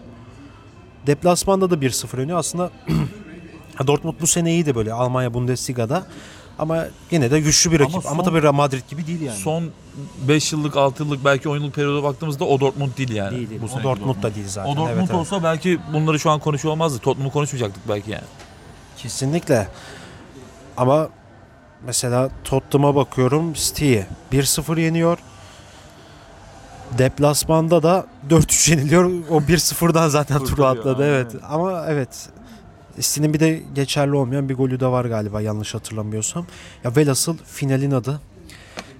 Deplasmanda 1.06 1.70
da 1.70 1.74
1-0 1.74 2.20
yeniyor. 2.20 2.38
Aslında 2.38 2.70
Dortmund 3.86 4.14
bu 4.20 4.26
sene 4.26 4.52
iyi 4.52 4.66
de 4.66 4.74
böyle 4.74 4.92
Almanya 4.92 5.34
Bundesliga'da. 5.34 6.06
Ama 6.58 6.84
yine 7.10 7.30
de 7.30 7.40
güçlü 7.40 7.72
bir 7.72 7.80
Ama 7.80 7.88
rakip. 7.88 8.06
Ama, 8.06 8.24
son- 8.24 8.30
tabii 8.30 8.42
Real 8.42 8.52
Madrid 8.52 8.82
gibi 8.90 9.06
değil 9.06 9.20
yani. 9.20 9.38
Son 9.38 9.70
5 10.28 10.52
yıllık, 10.52 10.76
6 10.76 11.02
yıllık 11.02 11.24
belki 11.24 11.48
10 11.48 11.56
yıllık 11.56 11.74
periyoda 11.74 12.02
baktığımızda 12.02 12.44
o 12.44 12.60
Dortmund 12.60 12.96
değil 12.96 13.12
yani. 13.12 13.36
değil, 13.36 13.50
değil. 13.50 13.60
Bu 13.60 13.64
O 13.64 13.68
seneki 13.68 13.84
Dortmund 13.84 14.22
da 14.22 14.34
değil 14.34 14.48
zaten. 14.48 14.72
O 14.72 14.76
Dortmund 14.76 14.96
evet, 14.96 15.04
evet. 15.10 15.20
olsa 15.20 15.42
belki 15.42 15.80
bunları 15.92 16.20
şu 16.20 16.30
an 16.30 16.40
konuşuyor 16.40 16.72
olmazdı. 16.72 16.98
Tottenham'ı 16.98 17.32
konuşmayacaktık 17.32 17.88
belki 17.88 18.10
yani. 18.10 18.24
Kesinlikle. 18.96 19.68
Ama 20.76 21.08
mesela 21.86 22.30
Tottenham'a 22.44 22.94
bakıyorum 22.94 23.52
City'yi 23.52 24.06
1-0 24.32 24.80
yeniyor. 24.80 25.18
Deplasmanda 26.98 27.82
da 27.82 28.06
4-3 28.30 28.70
yeniliyor. 28.70 29.04
O 29.30 29.40
1-0'dan 29.40 30.08
zaten 30.08 30.44
turu 30.44 30.64
atladı 30.64 31.02
aynen 31.02 31.14
evet. 31.14 31.34
öyle. 31.34 31.46
Ama 31.46 31.84
evet 31.88 32.28
City'nin 33.00 33.34
bir 33.34 33.40
de 33.40 33.62
geçerli 33.74 34.14
olmayan 34.14 34.48
bir 34.48 34.54
golü 34.54 34.80
de 34.80 34.86
var 34.86 35.04
galiba 35.04 35.40
yanlış 35.40 35.74
hatırlamıyorsam. 35.74 36.46
Ya 36.84 36.96
velhasıl 36.96 37.36
finalin 37.44 37.90
adı. 37.90 38.20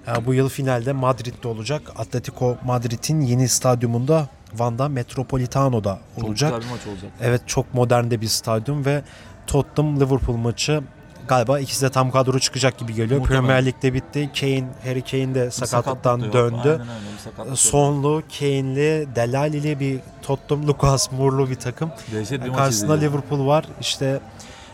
Ya 0.07 0.25
bu 0.25 0.33
yıl 0.33 0.49
finalde 0.49 0.93
Madrid'de 0.93 1.47
olacak. 1.47 1.81
Atletico 1.95 2.57
Madrid'in 2.65 3.21
yeni 3.21 3.49
stadyumunda 3.49 4.29
Wanda 4.49 4.89
Metropolitano'da 4.89 5.99
Çok 6.15 6.29
olacak. 6.29 6.53
güzel 6.53 6.69
bir 6.69 6.75
maç 6.75 6.87
olacak. 6.87 7.11
Evet 7.21 7.41
çok 7.45 7.73
modern 7.73 8.11
de 8.11 8.21
bir 8.21 8.27
stadyum 8.27 8.85
ve 8.85 9.03
Tottenham 9.47 9.99
Liverpool 9.99 10.37
maçı 10.37 10.83
galiba 11.27 11.59
ikisi 11.59 11.81
de 11.81 11.89
tam 11.89 12.11
kadro 12.11 12.39
çıkacak 12.39 12.77
gibi 12.77 12.93
geliyor. 12.93 13.19
Muhtemelen. 13.19 13.45
Premier 13.45 13.65
Lig'de 13.65 13.93
bitti. 13.93 14.29
Kane, 14.39 14.67
Harry 14.83 15.01
Kane 15.01 15.35
de 15.35 15.51
sakatlıktan 15.51 16.19
sakatlık 16.19 16.33
döndü. 16.33 16.69
Öyle, 16.69 16.81
sakatlık. 17.23 17.59
Sonlu, 17.59 18.23
Kane'li, 18.39 19.07
Delalili 19.15 19.79
bir 19.79 19.99
Tottenham, 20.21 20.67
Lucas 20.67 21.11
Moura'lu 21.11 21.49
bir 21.49 21.55
takım. 21.55 21.91
Dehşet 22.13 22.45
bir 22.45 22.53
Karşısında. 22.53 22.93
Liverpool 22.93 23.47
var. 23.47 23.65
İşte 23.81 24.19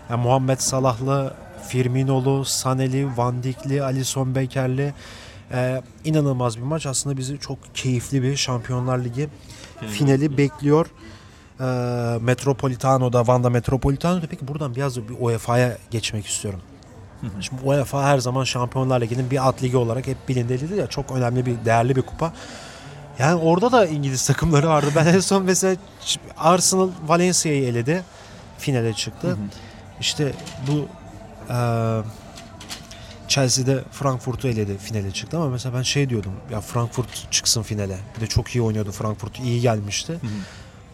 yani 0.10 0.24
Muhammed 0.24 0.58
Salah'lı, 0.60 1.34
Firmino'lu, 1.68 2.42
Sané'li, 2.46 3.18
Van 3.18 3.44
Dijk'li, 3.44 3.84
Alisson 3.84 4.36
Becker'li 4.36 4.94
e, 5.54 5.82
inanılmaz 6.06 6.58
bir 6.58 6.64
maç. 6.64 6.86
Aslında 6.86 7.18
bizi 7.18 7.40
çok 7.40 7.58
keyifli 7.74 8.24
bir 8.24 8.36
Şampiyonlar 8.36 9.00
Ligi 9.00 9.30
finali 9.88 10.38
bekliyor. 10.38 10.86
E, 11.62 11.66
Metropolitano'da, 12.22 13.20
Wanda 13.20 13.50
Metropolitano'da. 13.50 14.28
Peki 14.28 14.48
buradan 14.48 14.76
biraz 14.76 14.98
da 14.98 15.10
bir 15.10 15.16
UEFA'ya 15.20 15.78
geçmek 15.92 16.26
istiyorum. 16.26 16.60
Şimdi 17.40 17.62
UEFA 17.66 18.04
her 18.04 18.18
zaman 18.18 18.44
Şampiyonlar 18.44 19.02
Ligi'nin 19.02 19.32
bir 19.32 19.48
alt 19.48 19.64
ligi 19.64 19.78
olarak 19.78 20.08
hep 20.08 20.30
bilindelidir 20.30 20.78
ya 20.78 20.88
çok 20.88 21.12
önemli 21.12 21.46
bir 21.46 21.66
değerli 21.66 21.96
bir 21.96 22.02
kupa. 22.02 22.34
Yani 23.20 23.42
orada 23.42 23.72
da 23.72 23.86
İngiliz 23.86 24.28
takımları 24.28 24.68
vardı. 24.70 24.88
Ben 24.96 25.06
en 25.06 25.20
son 25.20 25.44
mesela 25.44 25.76
Arsenal 26.38 26.90
Valencia'yı 27.08 27.64
eledi. 27.64 28.04
Finale 28.58 28.94
çıktı. 28.94 29.38
İşte 30.00 30.34
bu 30.68 30.88
e, 31.54 31.58
Chelsea'de 33.28 33.84
Frankfurt'u 33.92 34.48
eledi 34.48 34.78
finale 34.78 35.12
çıktı 35.12 35.38
ama 35.38 35.50
mesela 35.50 35.78
ben 35.78 35.82
şey 35.82 36.10
diyordum 36.10 36.34
ya 36.52 36.62
Frankfurt 36.62 37.32
çıksın 37.32 37.62
finale. 37.62 37.98
Bir 38.16 38.22
de 38.22 38.28
çok 38.28 38.56
iyi 38.56 38.62
oynuyordu 38.62 38.92
Frankfurt. 38.92 39.40
iyi 39.40 39.62
gelmişti. 39.62 40.20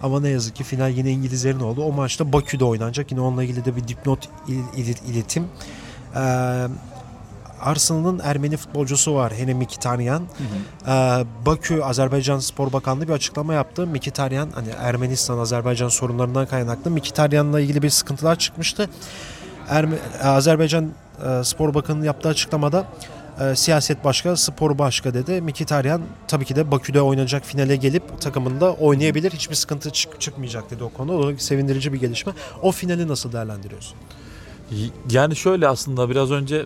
Ama 0.03 0.19
ne 0.19 0.29
yazık 0.29 0.55
ki 0.55 0.63
final 0.63 0.91
yine 0.91 1.11
İngilizlerin 1.11 1.59
oldu. 1.59 1.83
O 1.83 1.91
maçta 1.91 2.33
Bakü'de 2.33 2.65
oynanacak. 2.65 3.11
Yine 3.11 3.21
onunla 3.21 3.43
ilgili 3.43 3.65
de 3.65 3.75
bir 3.75 3.87
dipnot 3.87 4.29
il- 4.47 4.63
il- 4.77 5.11
iletim. 5.13 5.47
Ee, 6.15 6.19
Arsenal'ın 7.61 8.19
Ermeni 8.23 8.57
futbolcusu 8.57 9.15
var 9.15 9.33
Hene 9.33 9.53
Mkhitaryan. 9.53 10.23
Ee, 10.87 10.89
Bakü 11.45 11.81
Azerbaycan 11.81 12.39
Spor 12.39 12.73
Bakanlığı 12.73 13.07
bir 13.07 13.13
açıklama 13.13 13.53
yaptı. 13.53 13.87
Mkhitaryan 13.87 14.49
hani 14.55 14.67
Ermenistan 14.79 15.37
Azerbaycan 15.37 15.89
sorunlarından 15.89 16.45
kaynaklı 16.45 16.91
Mkhitaryan'la 16.91 17.59
ilgili 17.59 17.81
bir 17.81 17.89
sıkıntılar 17.89 18.35
çıkmıştı. 18.39 18.89
Erme- 19.69 19.99
Azerbaycan 20.23 20.89
e, 21.25 21.43
Spor 21.43 21.73
Bakanı 21.73 22.05
yaptığı 22.05 22.29
açıklamada 22.29 22.85
e, 23.41 23.55
siyaset 23.55 24.03
başka, 24.03 24.37
spor 24.37 24.77
başka 24.77 25.13
dedi. 25.13 25.41
Mkhitaryan 25.41 26.01
tabii 26.27 26.45
ki 26.45 26.55
de 26.55 26.71
Bakü'de 26.71 27.01
oynanacak 27.01 27.45
finale 27.45 27.75
gelip 27.75 28.21
takımında 28.21 28.73
oynayabilir. 28.73 29.31
Hiçbir 29.31 29.55
sıkıntı 29.55 29.89
çık- 29.89 30.21
çıkmayacak 30.21 30.71
dedi 30.71 30.83
o 30.83 30.89
konuda. 30.89 31.13
O 31.17 31.37
sevindirici 31.37 31.93
bir 31.93 31.99
gelişme. 31.99 32.33
O 32.61 32.71
finali 32.71 33.07
nasıl 33.07 33.31
değerlendiriyorsun? 33.31 33.97
Yani 35.11 35.35
şöyle 35.35 35.67
aslında 35.67 36.09
biraz 36.09 36.31
önce 36.31 36.65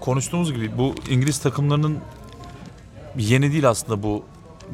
konuştuğumuz 0.00 0.52
gibi 0.52 0.78
bu 0.78 0.94
İngiliz 1.10 1.38
takımlarının 1.38 1.98
yeni 3.18 3.52
değil 3.52 3.68
aslında 3.68 4.02
bu 4.02 4.24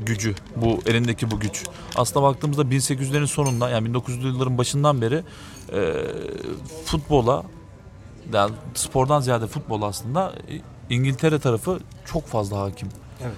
gücü, 0.07 0.35
bu 0.57 0.79
elindeki 0.87 1.31
bu 1.31 1.41
güç. 1.41 1.65
Aslında 1.97 2.23
baktığımızda 2.27 2.63
1800'lerin 2.63 3.27
sonunda 3.27 3.71
yani 3.71 3.89
1900'lü 3.89 4.27
yılların 4.27 4.59
başından 4.59 5.01
beri 5.01 5.23
e, 5.73 5.93
futbola 6.85 7.43
yani 8.33 8.53
spordan 8.75 9.21
ziyade 9.21 9.47
futbol 9.47 9.83
aslında 9.83 10.33
İngiltere 10.91 11.39
tarafı 11.39 11.81
çok 12.05 12.27
fazla 12.27 12.59
hakim. 12.61 12.89
Evet. 13.23 13.33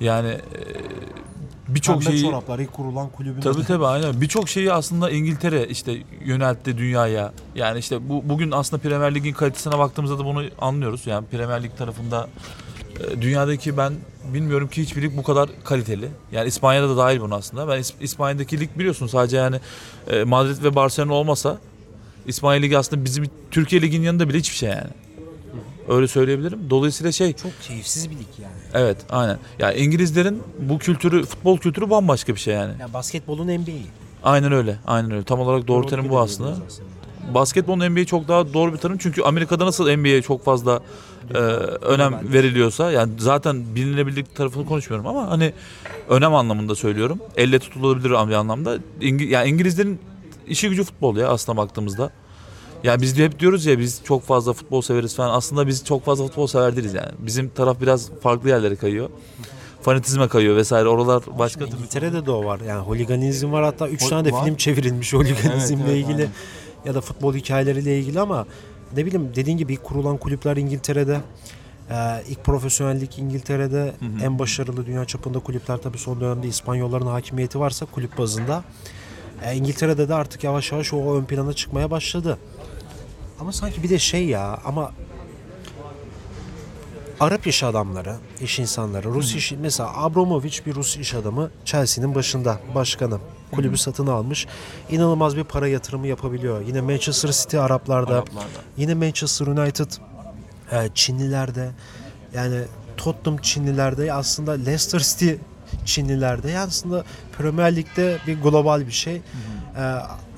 Yani 0.00 0.28
e, 0.28 0.38
birçok 1.68 2.02
şeyi 2.02 2.20
çorapları 2.20 2.62
ilk 2.62 2.72
kurulan 2.72 3.08
kulübün 3.08 3.40
Tabii 3.40 3.64
tabii 3.64 3.86
aynen. 3.86 4.20
Birçok 4.20 4.48
şeyi 4.48 4.72
aslında 4.72 5.10
İngiltere 5.10 5.66
işte 5.66 5.96
yöneltti 6.24 6.78
dünyaya. 6.78 7.32
Yani 7.54 7.78
işte 7.78 8.08
bu 8.08 8.22
bugün 8.28 8.50
aslında 8.50 8.82
Premier 8.82 9.14
Lig'in 9.14 9.32
kalitesine 9.32 9.78
baktığımızda 9.78 10.18
da 10.18 10.24
bunu 10.24 10.42
anlıyoruz. 10.60 11.06
Yani 11.06 11.26
Premier 11.26 11.62
Lig 11.62 11.76
tarafında 11.78 12.28
e, 13.00 13.22
dünyadaki 13.22 13.76
ben 13.76 13.92
bilmiyorum 14.34 14.68
ki 14.68 14.82
hiçbir 14.82 15.02
lig 15.02 15.16
bu 15.16 15.22
kadar 15.22 15.48
kaliteli. 15.64 16.08
Yani 16.32 16.48
İspanya'da 16.48 16.88
da 16.88 16.96
dahil 16.96 17.20
bunu 17.20 17.34
aslında. 17.34 17.68
Ben 17.68 17.80
İs- 17.80 17.94
İspanya'daki 18.00 18.60
lig 18.60 18.70
biliyorsun 18.78 19.06
sadece 19.06 19.36
yani 19.36 19.60
e, 20.10 20.24
Madrid 20.24 20.62
ve 20.64 20.74
Barcelona 20.74 21.14
olmasa 21.14 21.58
İspanya 22.26 22.60
Ligi 22.60 22.78
aslında 22.78 23.04
bizim 23.04 23.24
Türkiye 23.50 23.82
Ligi'nin 23.82 24.04
yanında 24.06 24.28
bile 24.28 24.38
hiçbir 24.38 24.56
şey 24.56 24.68
yani. 24.68 24.88
Öyle 25.88 26.08
söyleyebilirim. 26.08 26.70
Dolayısıyla 26.70 27.12
şey 27.12 27.32
Çok 27.32 27.52
keyifsiz 27.62 28.10
bir 28.10 28.14
lig 28.14 28.26
yani. 28.42 28.52
evet 28.74 28.96
aynen. 29.10 29.38
Yani 29.58 29.76
İngilizlerin 29.76 30.42
bu 30.58 30.78
kültürü 30.78 31.24
futbol 31.24 31.58
kültürü 31.58 31.90
bambaşka 31.90 32.34
bir 32.34 32.40
şey 32.40 32.54
yani. 32.54 32.72
yani 32.80 32.92
basketbolun 32.92 33.46
NBA'yi. 33.46 33.86
Aynen 34.22 34.52
öyle. 34.52 34.78
Aynen 34.86 35.10
öyle. 35.10 35.24
Tam 35.24 35.40
olarak 35.40 35.68
doğru 35.68 35.86
terim 35.86 36.08
bu 36.08 36.20
aslında. 36.20 36.56
Basketbolun 37.34 37.90
NBA 37.90 38.04
çok 38.04 38.28
daha 38.28 38.54
doğru 38.54 38.72
bir 38.72 38.78
tanım. 38.78 38.98
Çünkü 38.98 39.22
Amerika'da 39.22 39.66
nasıl 39.66 39.96
NBA'ye 39.96 40.22
çok 40.22 40.44
fazla 40.44 40.80
e, 41.34 41.38
önem 41.38 42.32
veriliyorsa 42.32 42.92
yani 42.92 43.12
zaten 43.18 43.74
bilinebilirlik 43.74 44.36
tarafını 44.36 44.66
konuşmuyorum 44.66 45.06
ama 45.06 45.30
hani 45.30 45.52
önem 46.08 46.34
anlamında 46.34 46.74
söylüyorum. 46.74 47.18
Elle 47.36 47.58
tutulabilir 47.58 48.10
bir 48.10 48.32
anlamda. 48.32 48.78
İngi, 49.00 49.24
yani 49.24 49.48
İngilizlerin 49.48 50.00
işi 50.46 50.68
gücü 50.68 50.84
futbol 50.84 51.16
ya 51.16 51.28
aslına 51.28 51.56
baktığımızda. 51.56 52.10
Yani 52.84 53.02
biz 53.02 53.18
de 53.18 53.24
hep 53.24 53.38
diyoruz 53.40 53.66
ya 53.66 53.78
biz 53.78 54.00
çok 54.04 54.22
fazla 54.22 54.52
futbol 54.52 54.80
severiz 54.82 55.14
falan. 55.16 55.34
Aslında 55.34 55.66
biz 55.66 55.84
çok 55.84 56.04
fazla 56.04 56.24
futbol 56.26 56.46
sever 56.46 56.76
değiliz 56.76 56.94
yani. 56.94 57.10
Bizim 57.18 57.48
taraf 57.48 57.80
biraz 57.80 58.10
farklı 58.22 58.48
yerlere 58.48 58.76
kayıyor. 58.76 59.10
Fanatizme 59.82 60.28
kayıyor 60.28 60.56
vesaire. 60.56 60.88
Oralar 60.88 61.22
başka 61.38 61.64
türlü. 61.64 61.76
İngiltere'de 61.76 62.26
de 62.26 62.30
o 62.30 62.44
var. 62.44 62.60
Yani 62.60 62.80
holiganizm 62.80 63.52
var 63.52 63.64
hatta 63.64 63.88
3 63.88 64.02
Hol- 64.02 64.08
tane 64.08 64.24
de 64.28 64.32
var. 64.32 64.44
film 64.44 64.56
çevrilmiş 64.56 65.12
holiganizmle 65.14 65.82
Evet, 65.82 65.92
evet, 65.92 66.04
ilgili 66.04 66.14
aynen. 66.22 66.28
ya 66.84 66.94
da 66.94 67.00
futbol 67.00 67.34
hikayeleriyle 67.34 67.98
ilgili 67.98 68.20
ama 68.20 68.46
ne 68.96 69.06
bileyim 69.06 69.30
dediğin 69.34 69.56
gibi 69.58 69.72
ilk 69.72 69.84
kurulan 69.84 70.16
kulüpler 70.16 70.56
İngiltere'de 70.56 71.20
Ee, 71.90 72.22
ilk 72.28 72.44
profesyonellik 72.44 73.18
İngiltere'de 73.18 73.92
en 74.22 74.38
başarılı 74.38 74.86
dünya 74.86 75.04
çapında 75.04 75.38
kulüpler 75.38 75.76
tabii 75.76 75.98
son 75.98 76.20
dönemde 76.20 76.46
İspanyolların 76.48 77.06
hakimiyeti 77.06 77.60
varsa 77.60 77.86
kulüp 77.86 78.18
bazında. 78.18 78.64
Ee, 79.44 79.56
İngiltere'de 79.56 80.08
de 80.08 80.14
artık 80.14 80.44
yavaş 80.44 80.72
yavaş 80.72 80.92
o 80.92 81.16
ön 81.16 81.24
plana 81.24 81.52
çıkmaya 81.52 81.90
başladı. 81.90 82.38
Ama 83.40 83.52
sanki 83.52 83.82
bir 83.82 83.90
de 83.90 83.98
şey 83.98 84.26
ya 84.26 84.60
ama 84.64 84.92
Arap 87.20 87.46
iş 87.46 87.62
adamları, 87.62 88.16
iş 88.40 88.58
insanları, 88.58 89.08
Rus 89.08 89.34
iş 89.34 89.52
mesela 89.52 90.02
Abramovich 90.02 90.66
bir 90.66 90.74
Rus 90.74 90.96
iş 90.96 91.14
adamı 91.14 91.50
Chelsea'nin 91.64 92.14
başında, 92.14 92.60
başkanı. 92.74 93.18
Kulübü 93.52 93.78
satın 93.78 94.06
almış. 94.06 94.46
İnanılmaz 94.90 95.36
bir 95.36 95.44
para 95.44 95.68
yatırımı 95.68 96.06
yapabiliyor. 96.06 96.60
Yine 96.60 96.80
Manchester 96.80 97.32
City 97.32 97.58
Araplarda, 97.58 98.14
Araplarda. 98.14 98.48
yine 98.76 98.94
Manchester 98.94 99.46
United 99.46 99.90
e, 100.72 100.88
Çinlilerde 100.94 101.70
yani 102.34 102.60
Tottenham 102.96 103.38
Çinlilerde 103.38 104.12
aslında 104.12 104.52
Leicester 104.52 105.00
City 105.00 105.30
Çinlilerde 105.84 106.50
yani 106.50 106.66
aslında 106.68 107.04
Premier 107.38 107.76
Lig'de 107.76 108.18
bir 108.26 108.42
global 108.42 108.86
bir 108.86 108.92
şey. 108.92 109.16
E, 109.16 109.22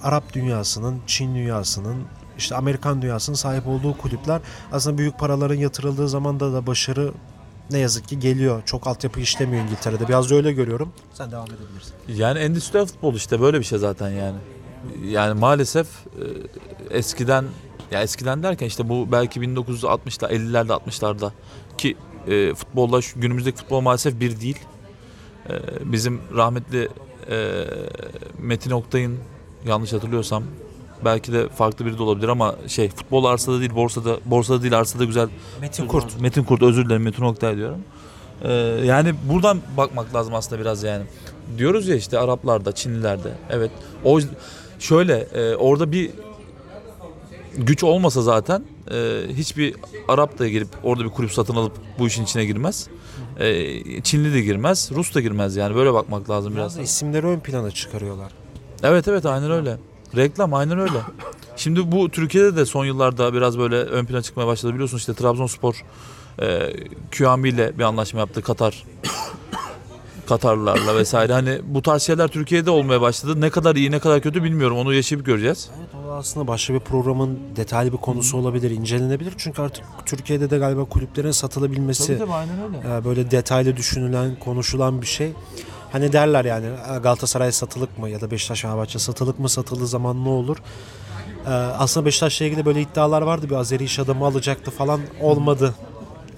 Arap 0.03 0.33
dünyasının, 0.33 1.01
Çin 1.07 1.35
dünyasının 1.35 1.97
işte 2.39 2.57
Amerikan 2.57 3.03
dünyasının 3.03 3.37
sahip 3.37 3.67
olduğu 3.67 3.99
kulüpler 3.99 4.41
aslında 4.73 4.99
büyük 4.99 5.19
paraların 5.19 5.55
yatırıldığı 5.55 6.09
zaman 6.09 6.41
da 6.41 6.53
da 6.53 6.67
başarı 6.67 7.13
ne 7.71 7.79
yazık 7.79 8.09
ki 8.09 8.19
geliyor. 8.19 8.63
Çok 8.65 8.87
altyapı 8.87 9.21
işlemiyor 9.21 9.65
İngiltere'de. 9.65 10.09
Biraz 10.09 10.31
da 10.31 10.35
öyle 10.35 10.53
görüyorum. 10.53 10.93
Sen 11.15 11.31
devam 11.31 11.47
edebilirsin. 11.47 11.95
Yani 12.09 12.39
endüstriyel 12.39 12.87
futbol 12.87 13.15
işte 13.15 13.41
böyle 13.41 13.59
bir 13.59 13.65
şey 13.65 13.79
zaten 13.79 14.09
yani. 14.09 14.39
Yani 15.09 15.41
maalesef 15.41 15.87
e, 15.87 16.97
eskiden 16.97 17.45
ya 17.91 18.03
eskiden 18.03 18.43
derken 18.43 18.67
işte 18.67 18.89
bu 18.89 19.13
belki 19.13 19.41
1960'da 19.41 20.33
50'lerde 20.33 20.73
60'larda 20.73 21.31
ki 21.79 21.97
e, 22.27 22.55
futbolla 22.55 23.03
şu 23.03 23.21
günümüzdeki 23.21 23.57
futbol 23.57 23.81
maalesef 23.81 24.21
bir 24.21 24.41
değil. 24.41 24.59
E, 25.49 25.53
bizim 25.93 26.21
rahmetli 26.37 26.89
e, 27.31 27.65
Metin 28.39 28.71
Oktay'ın 28.71 29.19
yanlış 29.67 29.93
hatırlıyorsam 29.93 30.45
belki 31.05 31.33
de 31.33 31.49
farklı 31.49 31.87
biri 31.87 31.99
de 31.99 32.03
olabilir 32.03 32.29
ama 32.29 32.55
şey 32.67 32.89
futbol 32.89 33.25
arsada 33.25 33.61
değil 33.61 33.75
borsada 33.75 34.19
borsada 34.25 34.63
değil 34.63 34.79
arsada 34.79 35.05
güzel 35.05 35.29
Metin 35.61 35.87
Kurt. 35.87 36.21
Metin 36.21 36.45
Kurt 36.45 36.63
özür 36.63 36.87
dilerim 36.87 37.03
Metin 37.03 37.23
Oktay 37.23 37.57
diyorum. 37.57 37.79
Ee, 38.43 38.53
yani 38.85 39.15
buradan 39.29 39.61
bakmak 39.77 40.15
lazım 40.15 40.35
aslında 40.35 40.61
biraz 40.61 40.83
yani. 40.83 41.05
Diyoruz 41.59 41.89
ya 41.89 41.97
işte 41.97 42.19
Araplarda, 42.19 42.73
Çinlilerde. 42.73 43.33
Evet. 43.51 43.71
O 44.05 44.21
şöyle 44.79 45.19
e, 45.19 45.57
orada 45.57 45.93
bir 45.93 46.11
güç 47.67 47.85
olmasa 47.85 48.23
zaten 48.23 48.65
e, 48.91 49.21
hiçbir 49.37 49.75
Arap 50.09 50.39
da 50.39 50.49
gelip 50.49 50.69
orada 50.83 51.05
bir 51.05 51.09
kulüp 51.11 51.33
satın 51.33 51.55
alıp 51.57 51.73
bu 51.99 52.07
işin 52.07 52.25
içine 52.25 52.45
girmez. 52.45 52.89
E, 53.39 54.03
Çinli 54.03 54.35
de 54.35 54.41
girmez, 54.41 54.91
Rus 54.95 55.15
da 55.15 55.21
girmez 55.21 55.57
yani 55.57 55.75
böyle 55.75 55.93
bakmak 55.93 56.31
lazım 56.31 56.55
Biraz 56.55 56.77
biraz. 56.77 56.89
isimleri 56.89 57.27
ön 57.27 57.41
plana 57.41 57.71
çıkarıyorlar. 57.71 58.33
Evet 58.83 59.09
evet 59.09 59.27
aynen 59.27 59.51
öyle. 59.51 59.77
Reklam 60.17 60.55
aynen 60.55 60.79
öyle. 60.79 60.99
Şimdi 61.57 61.93
bu 61.93 62.09
Türkiye'de 62.11 62.57
de 62.57 62.67
son 62.67 62.85
yıllarda 62.85 63.35
biraz 63.35 63.59
böyle 63.59 63.77
ön 63.77 64.05
plana 64.07 64.23
çıkmaya 64.23 64.47
başladı 64.47 64.73
biliyorsun 64.75 64.97
işte 64.97 65.15
Trabzonspor 65.15 65.85
e, 66.43 66.73
QMB 67.19 67.45
ile 67.45 67.79
bir 67.79 67.85
anlaşma 67.85 68.21
yaptı 68.21 68.43
Katar 68.43 68.85
Katarlılarla 70.29 70.97
vesaire. 70.97 71.33
Hani 71.33 71.59
bu 71.65 71.83
tarz 71.83 72.03
şeyler 72.03 72.29
Türkiye'de 72.29 72.71
olmaya 72.71 73.01
başladı. 73.01 73.41
Ne 73.41 73.51
kadar 73.51 73.77
iyi 73.77 73.91
ne 73.91 73.99
kadar 73.99 74.21
kötü 74.21 74.45
bilmiyorum. 74.45 74.77
Onu 74.79 74.95
yaşayıp 74.95 75.27
göreceğiz. 75.27 75.71
Evet 75.79 75.95
aslında 76.21 76.47
başka 76.47 76.75
bir 76.75 76.81
programın 76.81 77.39
detaylı 77.57 77.93
bir 77.93 77.97
konusu 77.97 78.37
olabilir, 78.39 78.71
incelenebilir. 78.71 79.35
Çünkü 79.39 79.63
artık 79.63 79.85
Türkiye'de 80.07 80.51
de 80.51 80.59
galiba 80.59 80.85
kulüplerin 80.85 81.31
satılabilmesi 81.31 82.13
aynen 82.33 82.63
öyle. 82.63 82.97
e, 82.97 83.05
böyle 83.05 83.31
detaylı 83.31 83.77
düşünülen, 83.77 84.39
konuşulan 84.39 85.03
bir 85.03 85.07
şey. 85.07 85.33
Hani 85.93 86.13
derler 86.13 86.45
yani 86.45 86.67
"E, 86.67 86.99
Galatasaray 86.99 87.53
satılık 87.53 87.99
mı 87.99 88.09
ya 88.11 88.21
da 88.21 88.31
Beşiktaş 88.31 88.63
Fenerbahçe 88.63 88.99
satılık 88.99 89.39
mı 89.39 89.49
satıldığı 89.49 89.87
zaman 89.87 90.25
ne 90.25 90.29
olur? 90.29 90.57
E, 91.47 91.51
Aslında 91.51 92.07
Beşiktaş'la 92.07 92.47
ilgili 92.47 92.65
böyle 92.65 92.81
iddialar 92.83 93.23
vardı 93.23 93.51
bir 93.51 93.55
Azeri 93.55 93.85
iş 93.85 93.99
adamı 93.99 94.27
alacaktı 94.27 94.71
falan 94.71 95.01
olmadı. 95.21 95.75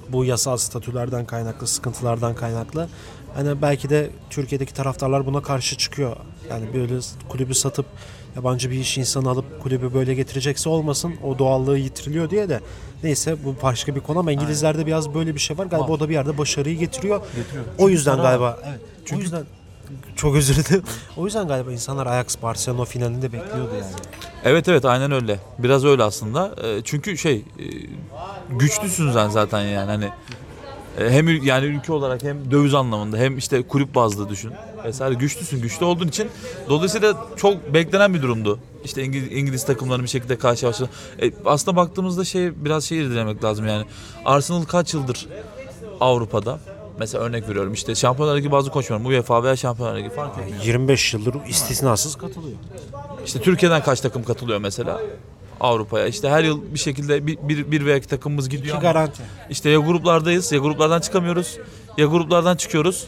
Bu 0.08 0.24
yasal 0.24 0.56
statülerden 0.56 1.24
kaynaklı, 1.24 1.66
sıkıntılardan 1.66 2.34
kaynaklı. 2.34 2.88
Hani 3.34 3.62
belki 3.62 3.90
de 3.90 4.10
Türkiye'deki 4.30 4.74
taraftarlar 4.74 5.26
buna 5.26 5.42
karşı 5.42 5.76
çıkıyor. 5.76 6.16
Yani 6.52 6.74
böyle 6.74 6.94
kulübü 7.28 7.54
satıp 7.54 7.86
yabancı 8.36 8.70
bir 8.70 8.76
iş 8.78 8.98
insanı 8.98 9.30
alıp 9.30 9.62
kulübü 9.62 9.94
böyle 9.94 10.14
getirecekse 10.14 10.68
olmasın. 10.68 11.14
O 11.24 11.38
doğallığı 11.38 11.78
yitiriliyor 11.78 12.30
diye 12.30 12.48
de. 12.48 12.60
Neyse 13.02 13.36
bu 13.44 13.54
başka 13.62 13.94
bir 13.94 14.00
konu 14.00 14.18
ama 14.18 14.32
İngilizlerde 14.32 14.86
biraz 14.86 15.14
böyle 15.14 15.34
bir 15.34 15.40
şey 15.40 15.58
var. 15.58 15.66
Galiba 15.66 15.88
Var. 15.88 15.94
o 15.94 16.00
da 16.00 16.08
bir 16.08 16.14
yerde 16.14 16.38
başarıyı 16.38 16.78
getiriyor. 16.78 17.20
Getiriyor. 17.36 17.64
O 17.78 17.88
yüzden 17.88 18.18
var. 18.18 18.22
galiba 18.22 18.58
evet. 18.68 18.80
Çünkü- 19.04 19.16
o 19.16 19.22
yüzden 19.22 19.42
çok 20.16 20.36
özür 20.36 20.64
dilerim. 20.64 20.84
O 21.16 21.24
yüzden 21.24 21.48
galiba 21.48 21.72
insanlar 21.72 22.06
Ajax 22.06 22.42
Barcelona 22.42 22.84
finalinde 22.84 23.32
bekliyordu 23.32 23.70
yani. 23.74 23.92
Evet 24.44 24.68
evet 24.68 24.84
aynen 24.84 25.12
öyle. 25.12 25.38
Biraz 25.58 25.84
öyle 25.84 26.02
aslında. 26.02 26.54
E, 26.64 26.82
çünkü 26.84 27.18
şey 27.18 27.34
e, 27.36 27.64
güçlüsün 28.50 29.12
sen 29.12 29.28
zaten 29.28 29.60
yani 29.60 29.90
hani 29.90 30.08
e, 30.98 31.10
hem 31.10 31.44
yani 31.44 31.66
ülke 31.66 31.92
olarak 31.92 32.22
hem 32.22 32.50
döviz 32.50 32.74
anlamında 32.74 33.16
hem 33.16 33.38
işte 33.38 33.62
kulüp 33.62 33.94
bazlı 33.94 34.28
düşün 34.28 34.52
vesaire 34.84 35.14
güçlüsün. 35.14 35.62
Güçlü 35.62 35.84
olduğun 35.84 36.08
için 36.08 36.28
dolayısıyla 36.68 37.26
çok 37.36 37.74
beklenen 37.74 38.14
bir 38.14 38.22
durumdu. 38.22 38.58
İşte 38.84 39.04
İngiliz, 39.04 39.32
İngiliz 39.32 39.64
takımların 39.66 40.02
bir 40.02 40.08
şekilde 40.08 40.38
karşı 40.38 40.66
karşıya. 40.66 40.88
E, 41.22 41.32
aslında 41.44 41.76
baktığımızda 41.76 42.24
şey 42.24 42.64
biraz 42.64 42.84
şey 42.84 42.98
irdelemek 42.98 43.44
lazım 43.44 43.66
yani. 43.66 43.84
Arsenal 44.24 44.64
kaç 44.64 44.94
yıldır 44.94 45.28
Avrupa'da? 46.00 46.58
Mesela 46.98 47.24
örnek 47.24 47.48
veriyorum 47.48 47.72
işte 47.72 47.94
Şampiyonlar 47.94 48.36
Ligi 48.36 48.52
bazı 48.52 48.70
konuşmuyorum. 48.70 49.06
UEFA 49.06 49.42
veya 49.42 49.56
Şampiyonlar 49.56 49.96
Ligi 49.98 50.10
fark 50.10 50.38
etmiyor. 50.38 50.64
25 50.64 51.14
yıldır 51.14 51.34
istisnasız 51.48 52.16
katılıyor. 52.16 52.56
İşte 53.26 53.40
Türkiye'den 53.40 53.82
kaç 53.82 54.00
takım 54.00 54.24
katılıyor 54.24 54.58
mesela 54.60 55.00
Avrupa'ya? 55.60 56.06
İşte 56.06 56.28
her 56.30 56.44
yıl 56.44 56.62
bir 56.74 56.78
şekilde 56.78 57.26
bir, 57.26 57.38
bir, 57.42 57.70
bir 57.70 57.86
veya 57.86 57.96
iki 57.96 58.08
takımımız 58.08 58.48
gidiyor 58.48 58.66
Ki 58.66 58.72
ama 58.72 58.82
garanti. 58.92 59.22
işte 59.50 59.70
ya 59.70 59.78
gruplardayız 59.78 60.52
ya 60.52 60.58
gruplardan 60.58 61.00
çıkamıyoruz 61.00 61.58
ya 61.98 62.06
gruplardan 62.06 62.56
çıkıyoruz. 62.56 63.06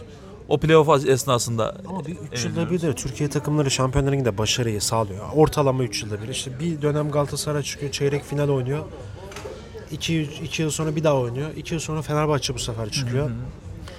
O 0.48 0.58
playoff 0.58 1.06
esnasında 1.08 1.76
Ama 1.88 2.06
bir 2.06 2.10
3 2.12 2.18
Evet, 2.32 2.44
yılda 2.44 2.70
bir 2.70 2.80
de 2.82 2.94
Türkiye 2.94 3.30
takımları 3.30 3.70
Şampiyonlar 3.70 4.12
Ligi'nde 4.12 4.38
başarıyı 4.38 4.80
sağlıyor. 4.80 5.24
Ortalama 5.34 5.82
3 5.82 6.02
yılda 6.02 6.22
bir. 6.22 6.28
İşte 6.28 6.60
bir 6.60 6.82
dönem 6.82 7.10
Galatasaray 7.10 7.62
çıkıyor, 7.62 7.92
çeyrek 7.92 8.24
final 8.24 8.48
oynuyor. 8.48 8.84
2 9.92 10.20
2 10.22 10.62
yıl 10.62 10.70
sonra 10.70 10.96
bir 10.96 11.04
daha 11.04 11.14
oynuyor. 11.16 11.50
2 11.56 11.74
yıl 11.74 11.80
sonra 11.80 12.02
Fenerbahçe 12.02 12.54
bu 12.54 12.58
sefer 12.58 12.90
çıkıyor. 12.90 13.30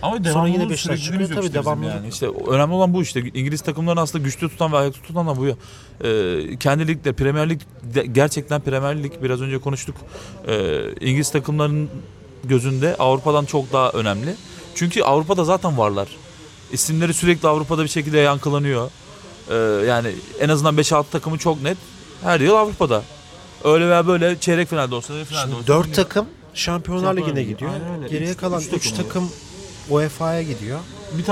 ama 0.01 0.17
Sonra 0.33 0.47
yine 0.47 0.69
Beşiktaş 0.69 1.03
çıkıyor. 1.03 1.29
Tabii 1.29 1.53
devamlı. 1.53 1.85
yani. 1.85 2.07
İşte 2.07 2.27
önemli 2.47 2.73
olan 2.73 2.93
bu 2.93 3.01
işte. 3.01 3.19
İngiliz 3.19 3.61
takımlarını 3.61 4.01
aslında 4.01 4.23
güçlü 4.23 4.49
tutan 4.49 4.71
ve 4.71 4.77
ayakta 4.77 5.01
tutan 5.01 5.27
da 5.27 5.35
bu. 5.37 5.45
ya. 5.45 5.55
Ee, 6.03 6.57
kendi 6.59 6.87
ligde 6.87 7.13
Premier 7.13 7.49
Lig 7.49 7.61
de- 7.83 8.05
gerçekten 8.05 8.61
Premier 8.61 9.03
Lig 9.03 9.11
biraz 9.23 9.41
önce 9.41 9.57
konuştuk. 9.57 9.95
Ee, 10.47 10.79
İngiliz 11.01 11.31
takımlarının 11.31 11.89
gözünde 12.43 12.95
Avrupa'dan 12.99 13.45
çok 13.45 13.73
daha 13.73 13.89
önemli. 13.89 14.35
Çünkü 14.75 15.03
Avrupa'da 15.03 15.43
zaten 15.43 15.77
varlar. 15.77 16.07
İsimleri 16.75 17.13
sürekli 17.13 17.47
Avrupa'da 17.47 17.83
bir 17.83 17.87
şekilde 17.89 18.17
yankılanıyor. 18.17 18.91
Ee, 19.49 19.55
yani 19.85 20.11
en 20.39 20.49
azından 20.49 20.75
5-6 20.77 21.03
takımı 21.11 21.37
çok 21.37 21.61
net. 21.61 21.77
Her 22.23 22.39
yıl 22.39 22.55
Avrupa'da. 22.55 23.01
Öyle 23.63 23.87
veya 23.89 24.07
böyle 24.07 24.39
çeyrek 24.39 24.69
finalde 24.69 24.95
olsa, 24.95 25.13
yarı 25.13 25.25
finalde 25.25 25.43
Şimdi 25.43 25.55
olsa 25.55 25.67
4 25.67 25.77
oynuyor. 25.77 25.95
takım 25.95 26.25
Şampiyonlar 26.53 27.03
Şampiyonlar 27.03 27.15
Ligi'ne 27.29 27.39
Ligi. 27.43 27.49
gidiyor. 27.53 27.71
Aynen 27.73 27.95
öyle. 28.03 28.07
Geriye 28.07 28.31
Üç- 28.31 28.37
kalan 28.37 28.61
üç 28.61 28.73
3 28.73 28.91
takım 28.91 29.03
takım 29.07 29.29
UEFA'ya 29.89 30.41
gidiyor. 30.41 30.79
bir 31.17 31.25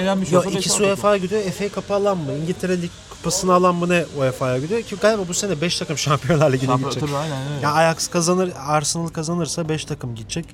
eğlenmiş 0.00 0.32
Yo 0.32 0.38
olsa 0.38 0.48
beş, 0.50 0.56
ikisi. 0.56 0.82
UEFA'ya 0.82 1.16
gidiyor. 1.16 1.42
FA 1.42 1.68
Cup'ı 1.74 1.94
alan 1.94 2.18
mı? 2.18 2.32
İngiltere 2.42 2.82
Lig 2.82 2.90
Kupası'nı 3.10 3.54
alan 3.54 3.74
mı 3.74 3.88
ne 3.88 4.04
UEFA'ya 4.18 4.58
gidiyor? 4.58 4.82
Ki 4.82 4.96
galiba 5.00 5.22
bu 5.28 5.34
sene 5.34 5.60
5 5.60 5.78
takım 5.78 5.98
Şampiyonlar 6.06 6.52
Ligi'ne 6.52 6.70
Şampiyon- 6.70 6.78
gidecek. 6.80 7.00
Tabii 7.02 7.16
aynen 7.16 7.52
öyle. 7.52 7.60
Ya 7.62 7.72
Ajax 7.72 8.08
kazanır, 8.08 8.52
Arsenal 8.66 9.08
kazanırsa 9.08 9.68
5 9.68 9.84
takım 9.84 10.14
gidecek. 10.14 10.44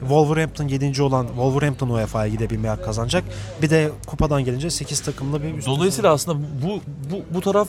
Wolverhampton 0.00 0.68
7. 0.68 1.02
olan 1.02 1.26
Wolverhampton 1.26 1.88
UEFA'ya 1.88 2.28
gidebilmeye 2.28 2.68
hak 2.68 2.84
kazanacak. 2.84 3.24
Bir 3.62 3.70
de 3.70 3.90
kupadan 4.06 4.44
gelince 4.44 4.70
8 4.70 5.00
takımlı 5.00 5.42
bir 5.42 5.54
üst 5.54 5.66
Dolayısıyla 5.66 6.12
aslında 6.12 6.38
bu 6.62 6.80
bu 7.10 7.34
bu 7.34 7.40
taraf 7.40 7.68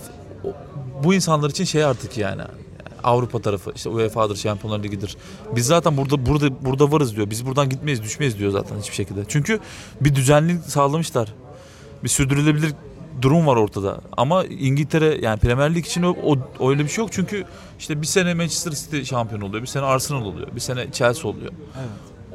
bu 1.03 1.13
insanlar 1.13 1.49
için 1.49 1.63
şey 1.63 1.83
artık 1.83 2.17
yani. 2.17 2.41
Avrupa 3.03 3.41
tarafı 3.41 3.71
işte 3.75 3.89
UEFA'dır, 3.89 4.35
Şampiyonlar 4.35 4.83
Ligi'dir. 4.83 5.17
Biz 5.55 5.65
zaten 5.65 5.97
burada 5.97 6.25
burada 6.25 6.65
burada 6.65 6.91
varız 6.91 7.15
diyor. 7.15 7.29
Biz 7.29 7.45
buradan 7.45 7.69
gitmeyiz, 7.69 8.03
düşmeyiz 8.03 8.39
diyor 8.39 8.51
zaten 8.51 8.79
hiçbir 8.79 8.95
şekilde. 8.95 9.21
Çünkü 9.27 9.59
bir 10.01 10.15
düzenli 10.15 10.57
sağlamışlar. 10.67 11.33
Bir 12.03 12.09
sürdürülebilir 12.09 12.73
durum 13.21 13.47
var 13.47 13.55
ortada. 13.55 14.01
Ama 14.17 14.45
İngiltere 14.45 15.17
yani 15.21 15.39
Premier 15.39 15.75
Lig 15.75 15.85
için 15.85 16.03
o, 16.03 16.15
o 16.59 16.69
öyle 16.69 16.83
bir 16.83 16.89
şey 16.89 17.03
yok. 17.03 17.11
Çünkü 17.11 17.45
işte 17.79 18.01
bir 18.01 18.07
sene 18.07 18.33
Manchester 18.33 18.71
City 18.71 19.01
şampiyon 19.01 19.41
oluyor, 19.41 19.61
bir 19.61 19.67
sene 19.67 19.83
Arsenal 19.83 20.21
oluyor, 20.21 20.47
bir 20.55 20.59
sene 20.59 20.91
Chelsea 20.91 21.31
oluyor. 21.31 21.51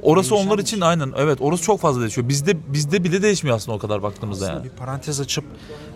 Orası 0.04 0.34
onlar 0.36 0.58
için 0.58 0.80
aynen 0.80 1.12
evet 1.16 1.38
orası 1.40 1.62
çok 1.62 1.80
fazla 1.80 2.00
değişiyor. 2.00 2.28
Bizde 2.28 2.72
bizde 2.72 3.04
bile 3.04 3.22
değişmiyor 3.22 3.56
aslında 3.56 3.76
o 3.76 3.78
kadar 3.80 4.02
baktığımızda 4.02 4.44
Aslında 4.44 4.58
yani. 4.60 4.72
Bir 4.72 4.76
parantez 4.78 5.20
açıp 5.20 5.44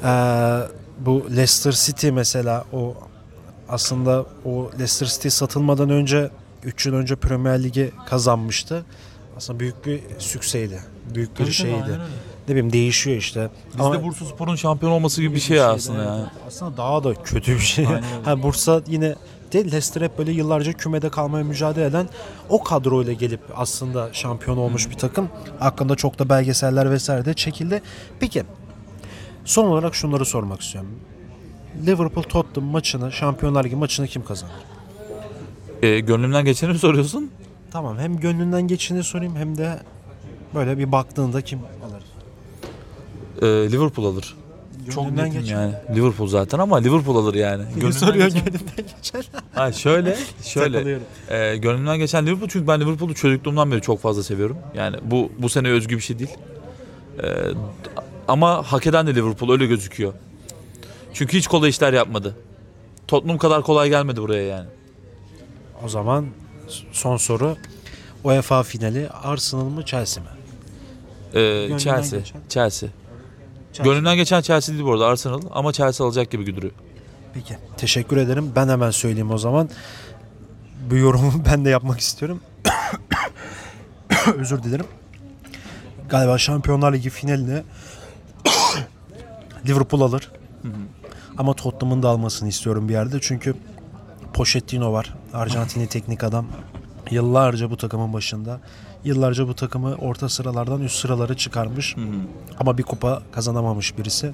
eee, 0.04 0.58
bu 0.98 1.26
Leicester 1.30 1.72
City 1.72 2.10
mesela 2.10 2.64
o 2.72 2.94
aslında 3.68 4.26
o 4.44 4.70
Leicester 4.72 5.06
City 5.06 5.28
satılmadan 5.28 5.90
önce 5.90 6.30
3 6.64 6.86
yıl 6.86 6.94
önce 6.94 7.16
Premier 7.16 7.62
Ligi 7.62 7.92
kazanmıştı. 8.06 8.84
Aslında 9.36 9.60
büyük 9.60 9.86
bir 9.86 10.00
sükseydi. 10.18 10.82
Büyük 11.14 11.30
bir 11.30 11.34
Tabii 11.36 11.44
tabii, 11.44 11.52
şeydi. 11.54 11.74
aynen 11.74 11.90
öyle. 11.90 12.02
Ne 12.48 12.54
bileyim 12.54 12.72
değişiyor 12.72 13.16
işte. 13.16 13.50
Bizde 13.72 13.82
Ama- 13.82 14.02
Bursa 14.04 14.24
Spor'un 14.24 14.56
şampiyon 14.56 14.92
olması 14.92 15.20
gibi 15.20 15.34
bir 15.34 15.40
şey 15.40 15.60
aslında 15.62 16.02
yani. 16.04 16.24
Aslında 16.48 16.76
daha 16.76 17.04
da 17.04 17.14
kötü 17.14 17.52
bir 17.54 17.58
şey. 17.58 17.86
Aynen 17.86 18.02
öyle. 18.04 18.24
ha 18.24 18.42
Bursa 18.42 18.82
yine 18.86 19.14
değil 19.52 19.64
Leicester 19.64 20.02
hep 20.02 20.18
böyle 20.18 20.32
yıllarca 20.32 20.72
kümede 20.72 21.08
kalmaya 21.08 21.44
mücadele 21.44 21.84
eden 21.84 22.08
o 22.48 22.62
kadroyla 22.64 23.12
gelip 23.12 23.40
aslında 23.56 24.08
şampiyon 24.12 24.56
olmuş 24.56 24.90
bir 24.90 24.94
takım. 24.94 25.28
Hakkında 25.58 25.94
çok 25.94 26.18
da 26.18 26.28
belgeseller 26.28 26.90
vesaire 26.90 27.24
de 27.24 27.34
çekildi. 27.34 27.82
Peki 28.20 28.42
son 29.44 29.64
olarak 29.66 29.94
şunları 29.94 30.24
sormak 30.24 30.60
istiyorum. 30.60 30.90
Liverpool 31.86 32.24
Tottenham 32.24 32.70
maçını, 32.70 33.12
Şampiyonlar 33.12 33.64
Ligi 33.64 33.76
maçını 33.76 34.06
kim 34.06 34.24
kazanır? 34.24 34.52
E, 35.82 36.00
gönlümden 36.00 36.44
geçeni 36.44 36.72
mi 36.72 36.78
soruyorsun? 36.78 37.30
Tamam 37.70 37.98
hem 37.98 38.16
gönlünden 38.16 38.62
geçini 38.62 39.04
sorayım 39.04 39.36
hem 39.36 39.58
de 39.58 39.78
böyle 40.54 40.78
bir 40.78 40.92
baktığında 40.92 41.40
kim 41.40 41.58
alır? 41.58 42.02
E, 43.42 43.72
Liverpool 43.72 44.06
alır. 44.06 44.36
Çok 44.94 45.04
Gönlünden 45.04 45.24
netim 45.26 45.40
geçen. 45.40 45.60
yani. 45.60 45.74
Liverpool 45.96 46.28
zaten 46.28 46.58
ama 46.58 46.76
Liverpool 46.78 47.16
alır 47.16 47.34
yani. 47.34 47.62
Ne 47.64 47.70
Gönlümden 47.74 47.90
soruyor 47.90 48.26
geçen- 48.26 48.44
gönlünden 48.44 48.84
geçen? 48.96 49.22
Ha 49.54 49.72
şöyle, 49.72 50.16
şöyle. 50.42 50.72
Takılıyorum. 50.72 51.02
E, 51.30 51.56
gönlümden 51.56 51.98
geçen 51.98 52.26
Liverpool 52.26 52.48
çünkü 52.48 52.66
ben 52.68 52.80
Liverpool'u 52.80 53.14
çocukluğumdan 53.14 53.72
beri 53.72 53.80
çok 53.80 54.00
fazla 54.00 54.22
seviyorum. 54.22 54.56
Yani 54.74 54.96
bu 55.02 55.32
bu 55.38 55.48
sene 55.48 55.68
özgü 55.68 55.96
bir 55.96 56.00
şey 56.02 56.18
değil. 56.18 56.34
E, 57.22 57.26
ama 58.28 58.62
hak 58.72 58.86
eden 58.86 59.06
de 59.06 59.14
Liverpool 59.14 59.52
öyle 59.52 59.66
gözüküyor. 59.66 60.12
Çünkü 61.14 61.38
hiç 61.38 61.46
kolay 61.46 61.70
işler 61.70 61.92
yapmadı. 61.92 62.36
Tottenham 63.08 63.38
kadar 63.38 63.62
kolay 63.62 63.88
gelmedi 63.88 64.20
buraya 64.22 64.42
yani. 64.42 64.66
O 65.84 65.88
zaman 65.88 66.26
son 66.92 67.16
soru. 67.16 67.56
UEFA 68.24 68.62
finali 68.62 69.08
Arsenal 69.10 69.64
mı 69.64 69.84
Chelsea 69.84 70.22
mi? 70.24 70.30
E, 71.34 71.78
Chelsea, 71.78 72.18
geçen? 72.18 72.40
Chelsea. 72.48 72.88
Chelsea. 73.78 73.92
Gönlümden 73.92 74.16
geçen 74.16 74.40
Chelsea 74.40 74.74
değil 74.74 74.86
bu 74.86 74.92
arada 74.92 75.06
Arsenal 75.06 75.40
ama 75.50 75.72
Chelsea 75.72 76.06
alacak 76.06 76.30
gibi 76.30 76.56
duruyor. 76.56 76.72
Peki. 77.34 77.58
Teşekkür 77.76 78.16
ederim. 78.16 78.52
Ben 78.56 78.68
hemen 78.68 78.90
söyleyeyim 78.90 79.30
o 79.30 79.38
zaman. 79.38 79.70
Bu 80.90 80.96
yorumu 80.96 81.32
ben 81.46 81.64
de 81.64 81.70
yapmak 81.70 82.00
istiyorum. 82.00 82.40
Özür 84.34 84.62
dilerim. 84.62 84.86
Galiba 86.08 86.38
Şampiyonlar 86.38 86.92
Ligi 86.92 87.10
finalini 87.10 87.62
Liverpool 89.66 90.00
alır. 90.00 90.30
Ama 91.38 91.54
Tottenham'ın 91.54 92.02
da 92.02 92.08
almasını 92.08 92.48
istiyorum 92.48 92.88
bir 92.88 92.92
yerde. 92.92 93.18
Çünkü 93.20 93.54
Pochettino 94.34 94.92
var. 94.92 95.14
Arjantinli 95.34 95.86
teknik 95.86 96.24
adam. 96.24 96.46
Yıllarca 97.10 97.70
bu 97.70 97.76
takımın 97.76 98.12
başında. 98.12 98.60
Yıllarca 99.04 99.48
bu 99.48 99.54
takımı 99.54 99.94
orta 99.94 100.28
sıralardan 100.28 100.80
üst 100.82 100.96
sıralara 100.98 101.34
çıkarmış. 101.34 101.96
Ama 102.60 102.78
bir 102.78 102.82
kupa 102.82 103.22
kazanamamış 103.32 103.98
birisi. 103.98 104.32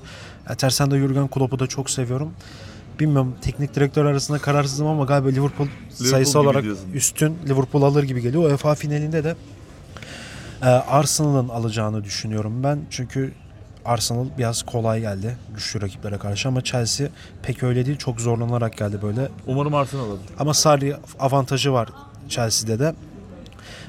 Tersen 0.58 0.90
de 0.90 0.98
Jurgen 0.98 1.28
Klopp'u 1.28 1.58
da 1.58 1.66
çok 1.66 1.90
seviyorum. 1.90 2.32
Bilmiyorum 3.00 3.34
teknik 3.42 3.74
direktör 3.74 4.04
arasında 4.04 4.38
kararsızım 4.38 4.86
ama 4.86 5.04
galiba 5.04 5.28
Liverpool, 5.28 5.68
sayısı 5.90 6.32
gibi 6.32 6.38
olarak 6.48 6.62
diyorsun. 6.62 6.92
üstün 6.92 7.38
Liverpool 7.48 7.82
alır 7.82 8.02
gibi 8.02 8.20
geliyor. 8.22 8.44
UEFA 8.44 8.74
finalinde 8.74 9.24
de 9.24 9.36
e, 10.62 10.66
Arsenal'ın 10.66 11.48
alacağını 11.48 12.04
düşünüyorum 12.04 12.62
ben. 12.64 12.78
Çünkü 12.90 13.32
Arsenal 13.84 14.26
biraz 14.38 14.62
kolay 14.62 15.00
geldi 15.00 15.36
güçlü 15.54 15.80
rakiplere 15.82 16.18
karşı 16.18 16.48
ama 16.48 16.60
Chelsea 16.64 17.08
pek 17.42 17.62
öyle 17.62 17.86
değil. 17.86 17.98
Çok 17.98 18.20
zorlanarak 18.20 18.76
geldi 18.78 18.98
böyle. 19.02 19.28
Umarım 19.46 19.74
Arsenal 19.74 20.04
alır. 20.10 20.20
Ama 20.38 20.54
Sarri 20.54 20.96
avantajı 21.18 21.72
var 21.72 21.88
Chelsea'de 22.28 22.78
de. 22.78 22.94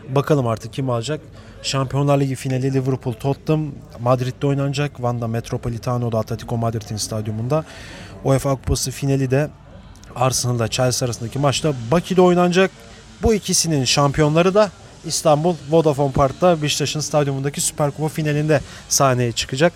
Bakalım 0.10 0.48
artık 0.48 0.74
kim 0.74 0.89
alacak. 0.89 1.22
Şampiyonlar 1.63 2.20
Ligi 2.20 2.36
finali 2.36 2.74
Liverpool 2.74 3.13
Tottenham 3.13 3.72
Madrid'de 4.00 4.48
oynanacak. 4.48 5.02
Vanda 5.04 5.28
Metropolitano'da 5.28 6.20
Atletico 6.20 6.58
Madrid'in 6.58 6.98
stadyumunda. 6.98 7.65
UEFA 8.24 8.56
Kupası 8.56 8.91
finali 8.91 9.32
de 9.32 9.50
Arsenal'la 10.15 10.68
Chelsea 10.68 11.06
arasındaki 11.06 11.39
maçta 11.39 11.74
Bakü'de 11.91 12.22
oynanacak. 12.22 12.72
Bu 13.24 13.34
ikisinin 13.34 13.84
şampiyonları 13.84 14.54
da 14.54 14.72
İstanbul 15.06 15.56
Vodafone 15.70 16.12
Park'ta 16.12 16.62
Beşiktaş'ın 16.62 17.00
stadyumundaki 17.00 17.62
Süper 17.62 17.91
Kupa 17.91 18.08
finalinde 18.08 18.62
sahneye 18.89 19.32
çıkacak. 19.32 19.74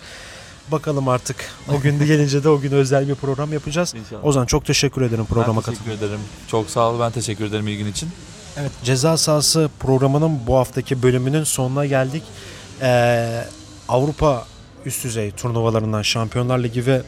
Bakalım 0.72 1.08
artık 1.08 1.36
o 1.78 1.82
gün 1.82 2.00
gelince 2.00 2.44
de 2.44 2.50
o 2.50 2.60
gün 2.60 2.72
özel 2.72 3.08
bir 3.08 3.15
program 3.15 3.54
yapacağız. 3.54 3.94
İnşallah. 3.96 4.26
Ozan 4.26 4.46
çok 4.46 4.65
teşekkür 4.65 5.02
ederim 5.02 5.26
programa 5.26 5.62
katıldığın 5.62 5.84
teşekkür 5.84 6.06
ederim. 6.06 6.20
Çok 6.48 6.70
sağ 6.70 6.89
ol. 6.89 7.00
Ben 7.00 7.12
teşekkür 7.12 7.46
ederim 7.46 7.68
ilgin 7.68 7.88
için. 7.88 8.10
Evet 8.62 8.72
ceza 8.84 9.17
sahası 9.17 9.69
programının 9.80 10.39
bu 10.48 10.56
haftaki 10.56 11.04
bölümünün 11.04 11.43
sonuna 11.43 11.86
geldik. 11.86 12.24
Ee, 12.82 13.43
Avrupa 13.88 14.45
üst 14.86 15.04
düzey 15.04 15.32
turnuvalarından 15.32 16.02
Şampiyonlar 16.02 16.60
Ligi 16.60 16.86
ve 16.86 17.02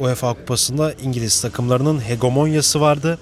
UEFA 0.00 0.34
Kupası'nda 0.34 0.92
İngiliz 0.92 1.40
takımlarının 1.40 2.00
hegemonyası 2.00 2.80
vardı. 2.80 3.18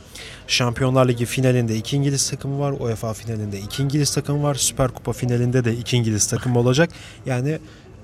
Şampiyonlar 0.47 1.09
Ligi 1.09 1.27
finalinde 1.27 1.77
iki 1.77 1.97
İngiliz 1.97 2.31
takımı 2.31 2.61
var. 2.61 2.73
UEFA 2.73 3.15
finalinde 3.15 3.61
iki 3.61 3.83
İngiliz 3.83 4.15
takımı 4.15 4.43
var. 4.43 4.55
Süper 4.55 4.89
Kupa 4.89 5.13
finalinde 5.13 5.65
de 5.65 5.73
iki 5.73 5.97
İngiliz 5.97 6.27
takımı 6.27 6.59
olacak. 6.59 6.91
Yani 7.27 7.59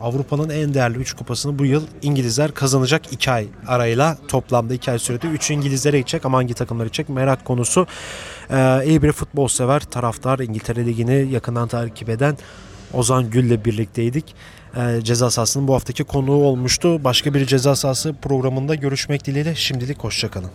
Avrupa'nın 0.04 0.50
en 0.50 0.74
değerli 0.74 0.98
3 0.98 1.12
kupasını 1.12 1.58
bu 1.58 1.66
yıl 1.66 1.82
İngilizler 2.02 2.54
kazanacak 2.54 3.12
2 3.12 3.30
ay 3.30 3.46
arayla 3.66 4.18
toplamda 4.28 4.74
2 4.74 4.90
ay 4.90 4.98
sürede 4.98 5.26
3 5.26 5.50
İngilizlere 5.50 5.98
gidecek 5.98 6.26
ama 6.26 6.38
hangi 6.38 6.54
takımlar 6.54 6.84
gidecek 6.84 7.08
merak 7.08 7.44
konusu. 7.44 7.86
Ee, 8.50 8.82
iyi 8.86 9.02
bir 9.02 9.12
futbol 9.12 9.48
sever 9.48 9.80
taraftar 9.80 10.38
İngiltere 10.38 10.86
Ligi'ni 10.86 11.32
yakından 11.32 11.68
takip 11.68 12.08
eden 12.08 12.36
Ozan 12.92 13.30
Gül'le 13.30 13.64
birlikteydik. 13.64 14.34
Ee, 14.76 15.00
ceza 15.02 15.30
sahasının 15.30 15.68
bu 15.68 15.74
haftaki 15.74 16.04
konuğu 16.04 16.44
olmuştu. 16.44 17.04
Başka 17.04 17.34
bir 17.34 17.46
ceza 17.46 17.76
sahası 17.76 18.14
programında 18.22 18.74
görüşmek 18.74 19.24
dileğiyle 19.26 19.54
şimdilik 19.54 20.04
hoşçakalın. 20.04 20.50